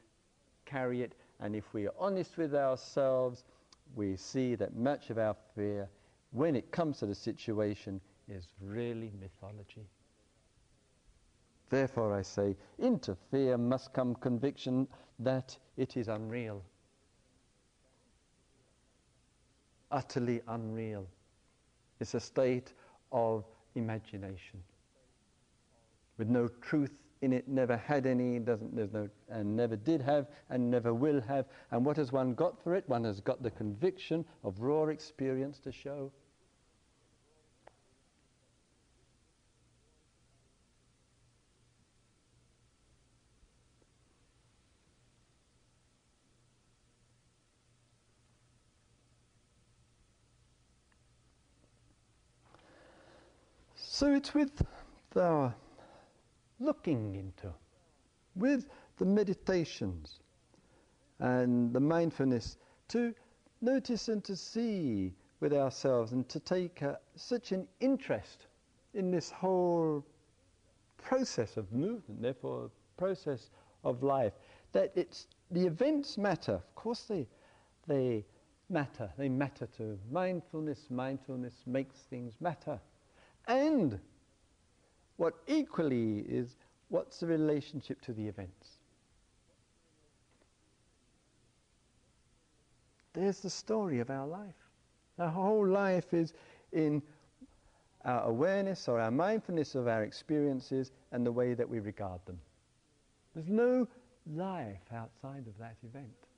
carry 0.67 1.03
it. 1.03 1.15
And 1.41 1.57
if 1.57 1.73
we 1.73 1.87
are 1.87 1.95
honest 1.99 2.37
with 2.37 2.55
ourselves, 2.55 3.45
we 3.95 4.17
see 4.17 4.55
that 4.57 4.77
much 4.77 5.11
of 5.11 5.19
our 5.19 5.35
fear, 5.55 5.89
when 6.33 6.55
it 6.55 6.71
comes 6.71 6.99
to 6.99 7.07
the 7.07 7.15
situation, 7.15 8.01
is 8.29 8.49
really 8.61 9.11
mythology. 9.21 9.89
Therefore, 11.71 12.15
I 12.15 12.23
say, 12.23 12.57
into 12.79 13.17
fear 13.31 13.57
must 13.57 13.93
come 13.93 14.15
conviction 14.17 14.87
that 15.21 15.57
it 15.77 15.97
is 15.97 16.09
unreal. 16.09 16.63
Utterly 19.91 20.43
unreal. 20.49 21.07
It's 22.01 22.15
a 22.15 22.21
state 22.21 22.73
of 23.13 23.45
imagination 23.75 24.63
with 26.21 26.29
no 26.29 26.49
truth 26.61 26.93
in 27.23 27.33
it, 27.33 27.49
never 27.49 27.79
had 27.79 28.07
any, 28.07 28.39
doesn't, 28.39 28.77
there's 28.77 28.93
no, 28.93 29.09
and 29.31 29.57
never 29.57 29.75
did 29.75 30.03
have, 30.03 30.27
and 30.51 30.71
never 30.71 30.93
will 30.93 31.21
have. 31.23 31.47
And 31.71 31.85
what 31.85 31.97
has 31.97 32.13
one 32.13 32.35
got 32.35 32.63
for 32.63 32.75
it? 32.75 32.87
One 32.89 33.05
has 33.05 33.21
got 33.21 33.43
the 33.43 33.51
conviction 33.51 34.25
of 34.45 34.61
raw 34.61 34.85
experience 34.85 35.59
to 35.61 35.73
show. 35.73 36.13
So 54.01 54.15
it's 54.15 54.33
with 54.33 54.63
the 55.11 55.53
looking 56.59 57.17
into, 57.17 57.53
with 58.35 58.67
the 58.97 59.05
meditations 59.05 60.21
and 61.19 61.71
the 61.75 61.81
mindfulness 61.81 62.57
to 62.89 63.15
notice 63.61 64.09
and 64.09 64.25
to 64.25 64.37
see 64.37 65.13
with 65.41 65.53
ourselves 65.53 66.13
and 66.13 66.27
to 66.31 66.41
take 66.41 66.83
uh, 66.83 66.95
such 67.15 67.53
an 67.53 67.69
interest 67.81 68.47
in 68.95 69.11
this 69.11 69.31
whole 69.31 70.03
process 70.97 71.59
of 71.59 71.71
movement, 71.71 72.23
therefore 72.23 72.71
process 72.97 73.51
of 73.85 74.03
life, 74.03 74.33
that 74.73 74.93
it's 74.95 75.27
the 75.51 75.67
events 75.67 76.17
matter. 76.17 76.55
Of 76.55 76.75
course, 76.75 77.03
they 77.03 77.29
they 77.87 78.25
matter. 78.71 79.11
They 79.19 79.29
matter 79.29 79.69
to 79.77 79.99
mindfulness. 80.11 80.87
Mindfulness 80.89 81.53
makes 81.67 81.97
things 82.09 82.33
matter. 82.41 82.81
And 83.47 83.99
what 85.17 85.35
equally 85.47 86.21
is 86.21 86.57
what's 86.89 87.21
the 87.21 87.27
relationship 87.27 88.01
to 88.03 88.13
the 88.13 88.27
events? 88.27 88.69
There's 93.13 93.41
the 93.41 93.51
story 93.51 94.01
of 94.01 94.11
our 94.11 94.27
life. 94.27 94.55
Our 95.19 95.29
whole 95.29 95.67
life 95.67 96.15
is 96.15 96.33
in 96.73 97.03
our 98.05 98.23
awareness 98.25 98.89
or 98.89 99.01
our 99.01 99.11
mindfulness 99.11 99.75
of 99.75 99.89
our 99.89 100.05
experiences 100.05 100.93
and 101.13 101.27
the 101.27 101.33
way 101.33 101.55
that 101.55 101.69
we 101.69 101.81
regard 101.81 102.25
them. 102.27 102.41
There's 103.35 103.49
no 103.49 103.87
life 104.27 104.81
outside 104.95 105.47
of 105.47 105.59
that 105.59 105.77
event. 105.85 106.30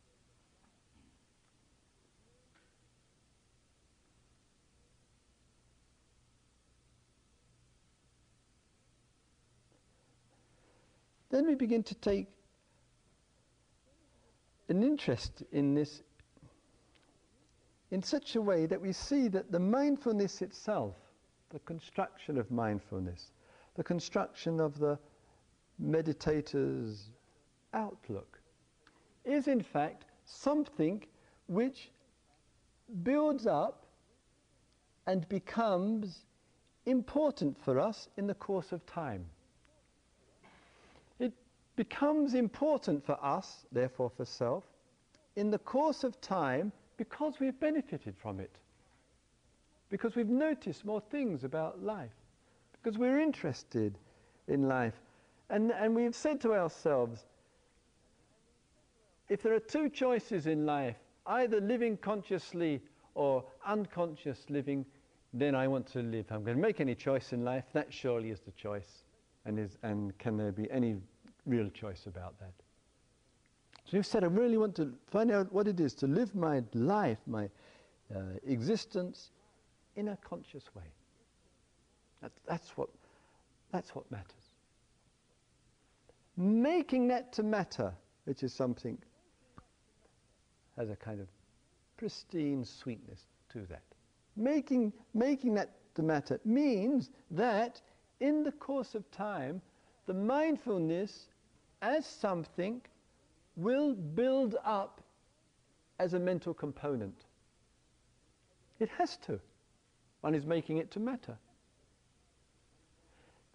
Then 11.32 11.46
we 11.46 11.54
begin 11.54 11.82
to 11.82 11.94
take 11.96 12.28
an 14.68 14.82
interest 14.82 15.42
in 15.50 15.74
this 15.74 16.02
in 17.90 18.02
such 18.02 18.36
a 18.36 18.40
way 18.40 18.64
that 18.66 18.80
we 18.80 18.92
see 18.92 19.28
that 19.28 19.52
the 19.52 19.58
mindfulness 19.58 20.40
itself, 20.40 20.94
the 21.50 21.58
construction 21.60 22.38
of 22.38 22.50
mindfulness, 22.50 23.32
the 23.74 23.84
construction 23.84 24.60
of 24.60 24.78
the 24.78 24.98
meditator's 25.78 27.10
outlook, 27.74 28.40
is 29.24 29.48
in 29.48 29.60
fact 29.62 30.04
something 30.24 31.04
which 31.48 31.90
builds 33.02 33.46
up 33.46 33.84
and 35.06 35.28
becomes 35.28 36.24
important 36.86 37.58
for 37.62 37.78
us 37.78 38.08
in 38.16 38.26
the 38.26 38.34
course 38.34 38.72
of 38.72 38.84
time 38.86 39.26
becomes 41.82 42.34
important 42.34 43.04
for 43.04 43.18
us, 43.24 43.66
therefore 43.72 44.08
for 44.08 44.24
self, 44.24 44.62
in 45.34 45.50
the 45.50 45.58
course 45.58 46.04
of 46.04 46.20
time 46.20 46.70
because 46.96 47.40
we've 47.40 47.58
benefited 47.58 48.14
from 48.16 48.38
it. 48.38 48.54
Because 49.90 50.14
we've 50.14 50.28
noticed 50.28 50.84
more 50.84 51.00
things 51.00 51.42
about 51.42 51.82
life. 51.82 52.14
Because 52.72 52.98
we're 52.98 53.18
interested 53.18 53.98
in 54.46 54.68
life. 54.68 54.94
And, 55.50 55.72
and 55.72 55.96
we've 55.96 56.14
said 56.14 56.40
to 56.42 56.54
ourselves, 56.54 57.26
if 59.28 59.42
there 59.42 59.52
are 59.52 59.66
two 59.76 59.88
choices 59.88 60.46
in 60.46 60.64
life, 60.64 60.98
either 61.26 61.60
living 61.60 61.96
consciously 61.96 62.80
or 63.16 63.42
unconscious 63.66 64.44
living, 64.48 64.86
then 65.34 65.56
I 65.56 65.66
want 65.66 65.88
to 65.94 65.98
live. 65.98 66.26
I'm 66.30 66.44
going 66.44 66.56
to 66.56 66.62
make 66.62 66.80
any 66.80 66.94
choice 66.94 67.32
in 67.32 67.44
life. 67.44 67.64
That 67.72 67.92
surely 67.92 68.30
is 68.30 68.38
the 68.38 68.52
choice. 68.52 69.02
And, 69.44 69.58
is, 69.58 69.78
and 69.82 70.16
can 70.18 70.36
there 70.36 70.52
be 70.52 70.70
any 70.70 70.98
real 71.46 71.68
choice 71.70 72.06
about 72.06 72.38
that. 72.40 72.52
So 73.84 73.96
you've 73.96 74.06
said, 74.06 74.24
I 74.24 74.28
really 74.28 74.56
want 74.56 74.74
to 74.76 74.92
find 75.10 75.30
out 75.30 75.52
what 75.52 75.68
it 75.68 75.80
is 75.80 75.94
to 75.94 76.06
live 76.06 76.34
my 76.34 76.62
life, 76.72 77.18
my 77.26 77.48
uh, 78.14 78.20
existence, 78.46 79.30
in 79.96 80.08
a 80.08 80.18
conscious 80.24 80.64
way. 80.74 80.84
That, 82.22 82.32
that's, 82.46 82.76
what, 82.76 82.88
that's 83.72 83.94
what 83.94 84.10
matters. 84.10 84.26
Making 86.36 87.08
that 87.08 87.32
to 87.34 87.42
matter, 87.42 87.92
which 88.24 88.42
is 88.42 88.54
something, 88.54 88.96
has 90.78 90.88
a 90.88 90.96
kind 90.96 91.20
of 91.20 91.26
pristine 91.96 92.64
sweetness 92.64 93.20
to 93.52 93.66
that. 93.68 93.82
Making, 94.36 94.92
making 95.12 95.54
that 95.54 95.70
to 95.96 96.02
matter 96.02 96.40
means 96.44 97.10
that 97.30 97.80
in 98.20 98.42
the 98.44 98.52
course 98.52 98.94
of 98.94 99.10
time, 99.10 99.60
the 100.06 100.14
mindfulness 100.14 101.26
as 101.82 102.06
something 102.06 102.80
will 103.56 103.94
build 103.94 104.56
up 104.64 105.02
as 105.98 106.14
a 106.14 106.18
mental 106.18 106.54
component. 106.54 107.26
It 108.78 108.88
has 108.90 109.16
to. 109.18 109.38
One 110.22 110.34
is 110.34 110.46
making 110.46 110.78
it 110.78 110.90
to 110.92 111.00
matter. 111.00 111.36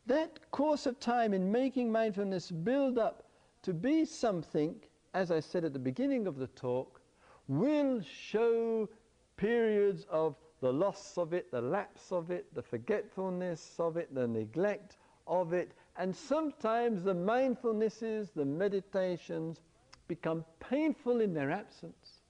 That 0.06 0.52
course 0.52 0.86
of 0.86 1.00
time 1.00 1.34
in 1.34 1.52
making 1.52 1.92
mindfulness 1.92 2.52
build 2.52 2.98
up 2.98 3.24
to 3.64 3.74
be 3.74 4.06
something, 4.06 4.76
as 5.14 5.32
I 5.32 5.40
said 5.40 5.66
at 5.66 5.74
the 5.74 5.80
beginning 5.80 6.28
of 6.28 6.38
the 6.38 6.48
talk, 6.48 7.02
will 7.48 8.02
show 8.02 8.88
periods 9.36 10.06
of 10.10 10.36
the 10.62 10.72
loss 10.72 11.18
of 11.18 11.34
it, 11.34 11.52
the 11.52 11.62
lapse 11.62 12.12
of 12.12 12.32
it, 12.32 12.54
the 12.54 12.62
forgetfulness 12.62 13.76
of 13.80 13.98
it, 13.98 14.14
the 14.14 14.28
neglect 14.28 14.98
of 15.28 15.54
it, 15.54 15.74
and 15.98 16.16
sometimes 16.16 17.04
the 17.04 17.16
mindfulnesses, 17.16 18.34
the 18.34 18.46
meditations, 18.46 19.62
become 20.08 20.46
painful 20.60 21.22
in 21.22 21.34
their 21.34 21.52
absence. 21.52 22.22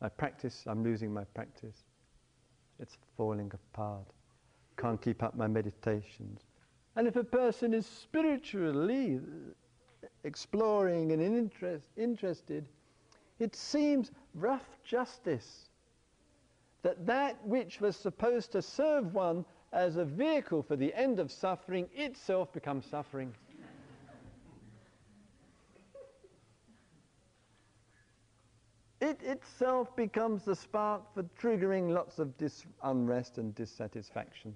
My 0.00 0.08
practice, 0.08 0.64
I'm 0.66 0.82
losing 0.82 1.12
my 1.12 1.24
practice. 1.24 1.84
It's 2.78 2.96
falling 3.16 3.52
apart. 3.52 4.06
Can't 4.78 5.00
keep 5.00 5.22
up 5.22 5.36
my 5.36 5.46
meditations. 5.46 6.40
And 6.96 7.06
if 7.06 7.16
a 7.16 7.24
person 7.24 7.74
is 7.74 7.86
spiritually 7.86 9.20
exploring 10.24 11.12
and 11.12 11.20
interest, 11.22 11.86
interested, 11.98 12.66
it 13.38 13.54
seems 13.54 14.10
rough 14.34 14.66
justice 14.84 15.68
that 16.82 17.06
that 17.06 17.46
which 17.46 17.80
was 17.80 17.94
supposed 17.94 18.52
to 18.52 18.62
serve 18.62 19.12
one 19.12 19.44
as 19.72 19.96
a 19.96 20.04
vehicle 20.04 20.62
for 20.62 20.76
the 20.76 20.92
end 20.94 21.18
of 21.20 21.30
suffering 21.30 21.88
itself 21.94 22.52
becomes 22.52 22.84
suffering. 22.86 23.32
it 29.00 29.22
itself 29.22 29.94
becomes 29.96 30.44
the 30.44 30.54
spark 30.54 31.02
for 31.14 31.22
triggering 31.40 31.90
lots 31.90 32.18
of 32.18 32.36
dis- 32.36 32.66
unrest 32.82 33.38
and 33.38 33.54
dissatisfaction. 33.54 34.54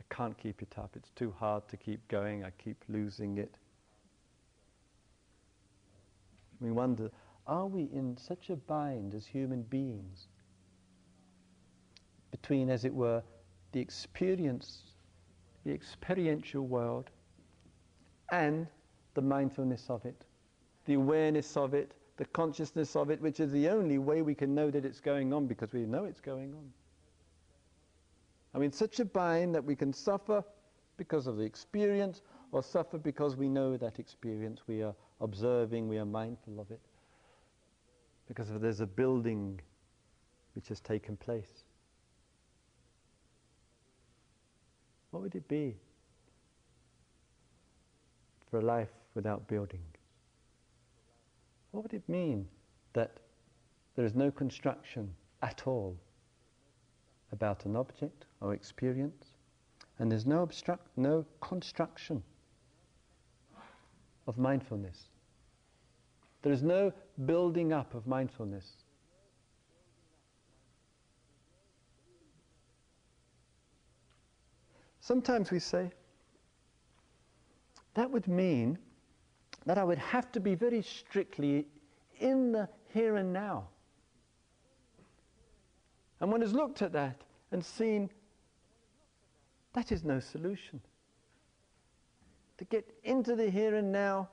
I 0.00 0.14
can't 0.14 0.38
keep 0.38 0.62
it 0.62 0.74
up. 0.78 0.92
It's 0.96 1.10
too 1.10 1.34
hard 1.38 1.68
to 1.68 1.76
keep 1.76 2.06
going. 2.08 2.44
I 2.44 2.50
keep 2.50 2.82
losing 2.88 3.38
it. 3.38 3.56
We 6.60 6.70
wonder 6.70 7.10
are 7.46 7.66
we 7.66 7.84
in 7.92 8.16
such 8.16 8.50
a 8.50 8.56
bind 8.56 9.14
as 9.14 9.26
human 9.26 9.62
beings 9.62 10.28
between, 12.30 12.68
as 12.68 12.84
it 12.84 12.92
were, 12.92 13.22
the 13.72 13.80
experience, 13.80 14.82
the 15.64 15.72
experiential 15.72 16.66
world, 16.66 17.10
and 18.30 18.66
the 19.14 19.22
mindfulness 19.22 19.86
of 19.88 20.04
it, 20.04 20.24
the 20.86 20.94
awareness 20.94 21.56
of 21.56 21.74
it, 21.74 21.92
the 22.16 22.24
consciousness 22.26 22.96
of 22.96 23.10
it, 23.10 23.20
which 23.20 23.40
is 23.40 23.52
the 23.52 23.68
only 23.68 23.98
way 23.98 24.22
we 24.22 24.34
can 24.34 24.54
know 24.54 24.70
that 24.70 24.84
it's 24.84 25.00
going 25.00 25.32
on 25.32 25.46
because 25.46 25.72
we 25.72 25.80
know 25.86 26.04
it's 26.04 26.20
going 26.20 26.52
on. 26.52 26.72
I 28.54 28.58
mean, 28.58 28.72
such 28.72 28.98
a 29.00 29.04
bind 29.04 29.54
that 29.54 29.64
we 29.64 29.76
can 29.76 29.92
suffer 29.92 30.42
because 30.96 31.26
of 31.26 31.36
the 31.36 31.44
experience 31.44 32.22
or 32.50 32.62
suffer 32.62 32.98
because 32.98 33.36
we 33.36 33.48
know 33.48 33.76
that 33.76 33.98
experience, 33.98 34.62
we 34.66 34.82
are 34.82 34.94
observing, 35.20 35.88
we 35.88 35.98
are 35.98 36.06
mindful 36.06 36.60
of 36.60 36.70
it. 36.70 36.80
Because 38.26 38.48
there's 38.60 38.80
a 38.80 38.86
building 38.86 39.60
which 40.54 40.68
has 40.68 40.80
taken 40.80 41.16
place. 41.16 41.64
What 45.10 45.22
would 45.22 45.34
it 45.34 45.48
be 45.48 45.74
for 48.50 48.58
a 48.58 48.62
life 48.62 48.92
without 49.14 49.46
building? 49.48 49.82
What 51.70 51.82
would 51.82 51.94
it 51.94 52.08
mean 52.08 52.46
that 52.92 53.18
there 53.94 54.04
is 54.04 54.14
no 54.14 54.30
construction 54.30 55.14
at 55.42 55.66
all 55.66 55.96
about 57.32 57.64
an 57.66 57.76
object 57.76 58.24
or 58.40 58.54
experience, 58.54 59.26
and 59.98 60.10
there's 60.10 60.26
no, 60.26 60.42
obstruct, 60.42 60.86
no 60.96 61.24
construction 61.40 62.22
of 64.26 64.38
mindfulness? 64.38 65.08
There 66.42 66.52
is 66.52 66.62
no 66.62 66.92
building 67.26 67.72
up 67.72 67.94
of 67.94 68.06
mindfulness. 68.06 68.84
Sometimes 75.08 75.50
we 75.50 75.58
say, 75.58 75.90
that 77.94 78.10
would 78.10 78.28
mean 78.28 78.76
that 79.64 79.78
I 79.78 79.82
would 79.82 79.96
have 79.96 80.30
to 80.32 80.38
be 80.38 80.54
very 80.54 80.82
strictly 80.82 81.66
in 82.20 82.52
the 82.52 82.68
here 82.92 83.16
and 83.16 83.32
now. 83.32 83.68
And 86.20 86.30
one 86.30 86.42
has 86.42 86.52
looked 86.52 86.82
at 86.82 86.92
that 86.92 87.22
and 87.52 87.64
seen 87.64 88.10
that 89.72 89.92
is 89.92 90.04
no 90.04 90.20
solution. 90.20 90.78
To 92.58 92.66
get 92.66 92.84
into 93.02 93.34
the 93.34 93.48
here 93.48 93.76
and 93.76 93.90
now 93.90 94.28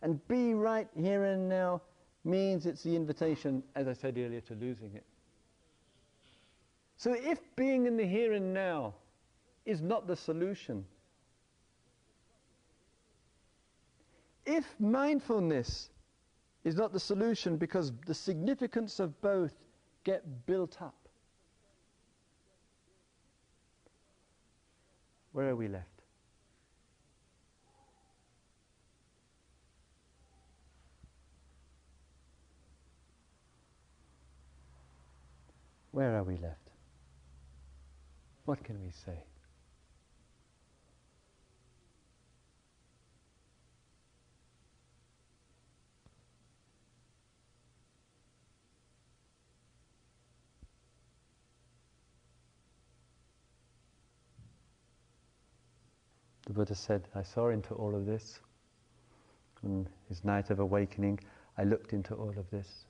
and 0.00 0.24
be 0.28 0.54
right 0.54 0.86
here 0.96 1.24
and 1.24 1.48
now 1.48 1.82
means 2.22 2.66
it's 2.66 2.84
the 2.84 2.94
invitation, 2.94 3.64
as 3.74 3.88
I 3.88 3.94
said 3.94 4.16
earlier, 4.16 4.42
to 4.42 4.54
losing 4.54 4.94
it. 4.94 5.06
So 6.96 7.16
if 7.18 7.40
being 7.56 7.86
in 7.86 7.96
the 7.96 8.06
here 8.06 8.34
and 8.34 8.54
now 8.54 8.94
is 9.66 9.80
not 9.80 10.06
the 10.06 10.16
solution, 10.16 10.84
if 14.46 14.64
mindfulness 14.78 15.90
is 16.64 16.74
not 16.74 16.92
the 16.92 17.00
solution 17.00 17.56
because 17.56 17.92
the 18.06 18.14
significance 18.14 19.00
of 19.00 19.20
both 19.20 19.54
get 20.04 20.46
built 20.46 20.80
up, 20.80 21.08
where 25.32 25.48
are 25.48 25.56
we 25.56 25.68
left? 25.68 25.86
Where 35.92 36.16
are 36.16 36.22
we 36.22 36.36
left? 36.36 36.70
What 38.44 38.62
can 38.64 38.80
we 38.82 38.90
say? 38.90 39.24
The 56.50 56.54
Buddha 56.54 56.74
said, 56.74 57.06
I 57.14 57.22
saw 57.22 57.50
into 57.50 57.74
all 57.74 57.94
of 57.94 58.06
this. 58.06 58.40
On 59.62 59.86
his 60.08 60.24
night 60.24 60.50
of 60.50 60.58
awakening, 60.58 61.20
I 61.56 61.62
looked 61.62 61.92
into 61.92 62.12
all 62.16 62.36
of 62.36 62.50
this. 62.50 62.86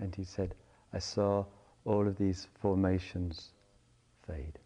And 0.00 0.12
he 0.16 0.24
said, 0.24 0.56
I 0.92 0.98
saw 0.98 1.44
all 1.84 2.08
of 2.08 2.18
these 2.18 2.48
formations 2.60 3.52
fade. 4.26 4.58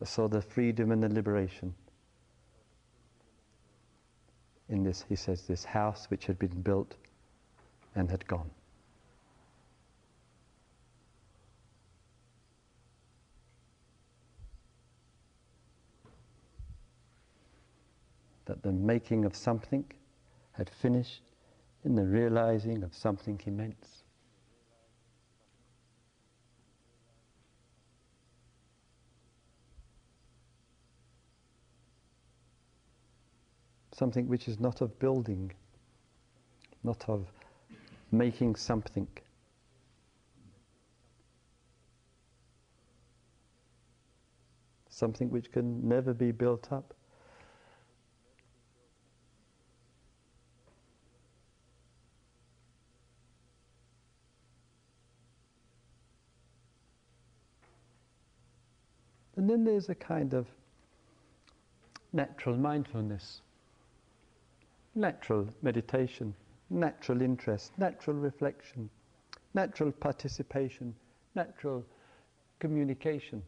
I 0.00 0.06
saw 0.06 0.26
the 0.26 0.40
freedom 0.40 0.90
and 0.90 1.02
the 1.02 1.10
liberation 1.10 1.74
in 4.70 4.84
this, 4.84 5.04
he 5.06 5.16
says, 5.16 5.42
this 5.42 5.66
house 5.66 6.06
which 6.10 6.24
had 6.24 6.38
been 6.38 6.62
built 6.62 6.96
and 7.94 8.10
had 8.10 8.26
gone. 8.26 8.50
That 18.48 18.62
the 18.62 18.72
making 18.72 19.26
of 19.26 19.36
something 19.36 19.84
had 20.52 20.70
finished 20.70 21.22
in 21.84 21.94
the 21.94 22.04
realizing 22.04 22.82
of 22.82 22.94
something 22.94 23.38
immense. 23.46 24.02
Something 33.92 34.28
which 34.28 34.48
is 34.48 34.58
not 34.58 34.80
of 34.80 34.98
building, 34.98 35.52
not 36.82 37.04
of 37.08 37.26
making 38.10 38.56
something. 38.56 39.08
Something 44.88 45.30
which 45.30 45.52
can 45.52 45.86
never 45.86 46.14
be 46.14 46.32
built 46.32 46.72
up. 46.72 46.94
And 59.48 59.66
then 59.66 59.72
there's 59.72 59.88
a 59.88 59.94
kind 59.94 60.34
of 60.34 60.46
natural 62.12 62.54
mindfulness, 62.58 63.40
natural 64.94 65.48
meditation, 65.62 66.34
natural 66.68 67.22
interest, 67.22 67.72
natural 67.78 68.14
reflection, 68.18 68.90
natural 69.54 69.90
participation, 69.90 70.94
natural 71.34 71.82
communication. 72.58 73.42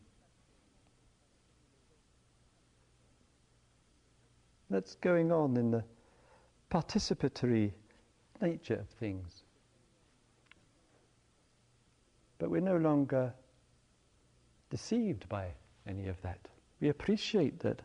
That's 4.70 4.94
going 4.94 5.30
on 5.30 5.58
in 5.58 5.70
the 5.70 5.84
participatory 6.70 7.72
nature 8.40 8.76
of 8.76 8.88
things. 8.98 9.42
But 12.38 12.48
we're 12.48 12.62
no 12.62 12.78
longer 12.78 13.34
deceived 14.70 15.28
by 15.28 15.48
any 15.86 16.08
of 16.08 16.20
that. 16.22 16.38
We 16.80 16.88
appreciate 16.88 17.60
that 17.60 17.82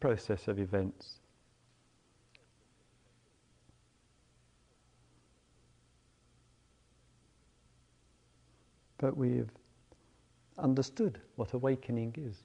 process 0.00 0.48
of 0.48 0.58
events. 0.58 1.20
But 8.98 9.16
we've 9.16 9.50
understood 10.58 11.20
what 11.36 11.52
awakening 11.52 12.14
is. 12.18 12.36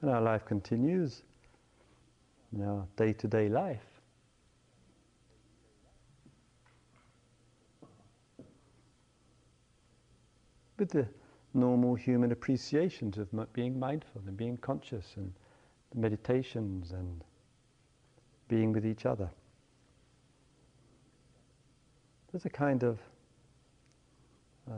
And 0.00 0.10
our 0.10 0.20
life 0.20 0.44
continues 0.44 1.22
in 2.52 2.62
our 2.62 2.86
day 2.96 3.12
to 3.14 3.28
day 3.28 3.48
life. 3.48 3.91
With 10.82 10.90
the 10.90 11.06
normal 11.54 11.94
human 11.94 12.32
appreciations 12.32 13.16
of 13.16 13.28
being 13.52 13.78
mindful 13.78 14.20
and 14.26 14.36
being 14.36 14.56
conscious 14.56 15.14
and 15.14 15.32
meditations 15.94 16.90
and 16.90 17.22
being 18.48 18.72
with 18.72 18.84
each 18.84 19.06
other. 19.06 19.30
There's 22.32 22.46
a 22.46 22.50
kind 22.50 22.82
of 22.82 22.98
uh, 24.68 24.74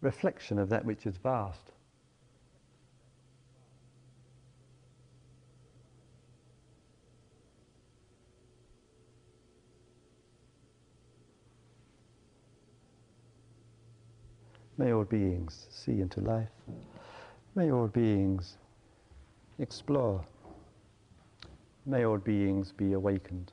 reflection 0.00 0.58
of 0.58 0.68
that 0.70 0.84
which 0.84 1.06
is 1.06 1.16
vast. 1.16 1.75
May 14.78 14.92
all 14.92 15.04
beings 15.04 15.66
see 15.70 16.00
into 16.00 16.20
life. 16.20 16.50
May 17.54 17.70
all 17.70 17.88
beings 17.88 18.58
explore. 19.58 20.24
May 21.86 22.04
all 22.04 22.18
beings 22.18 22.72
be 22.72 22.92
awakened. 22.92 23.52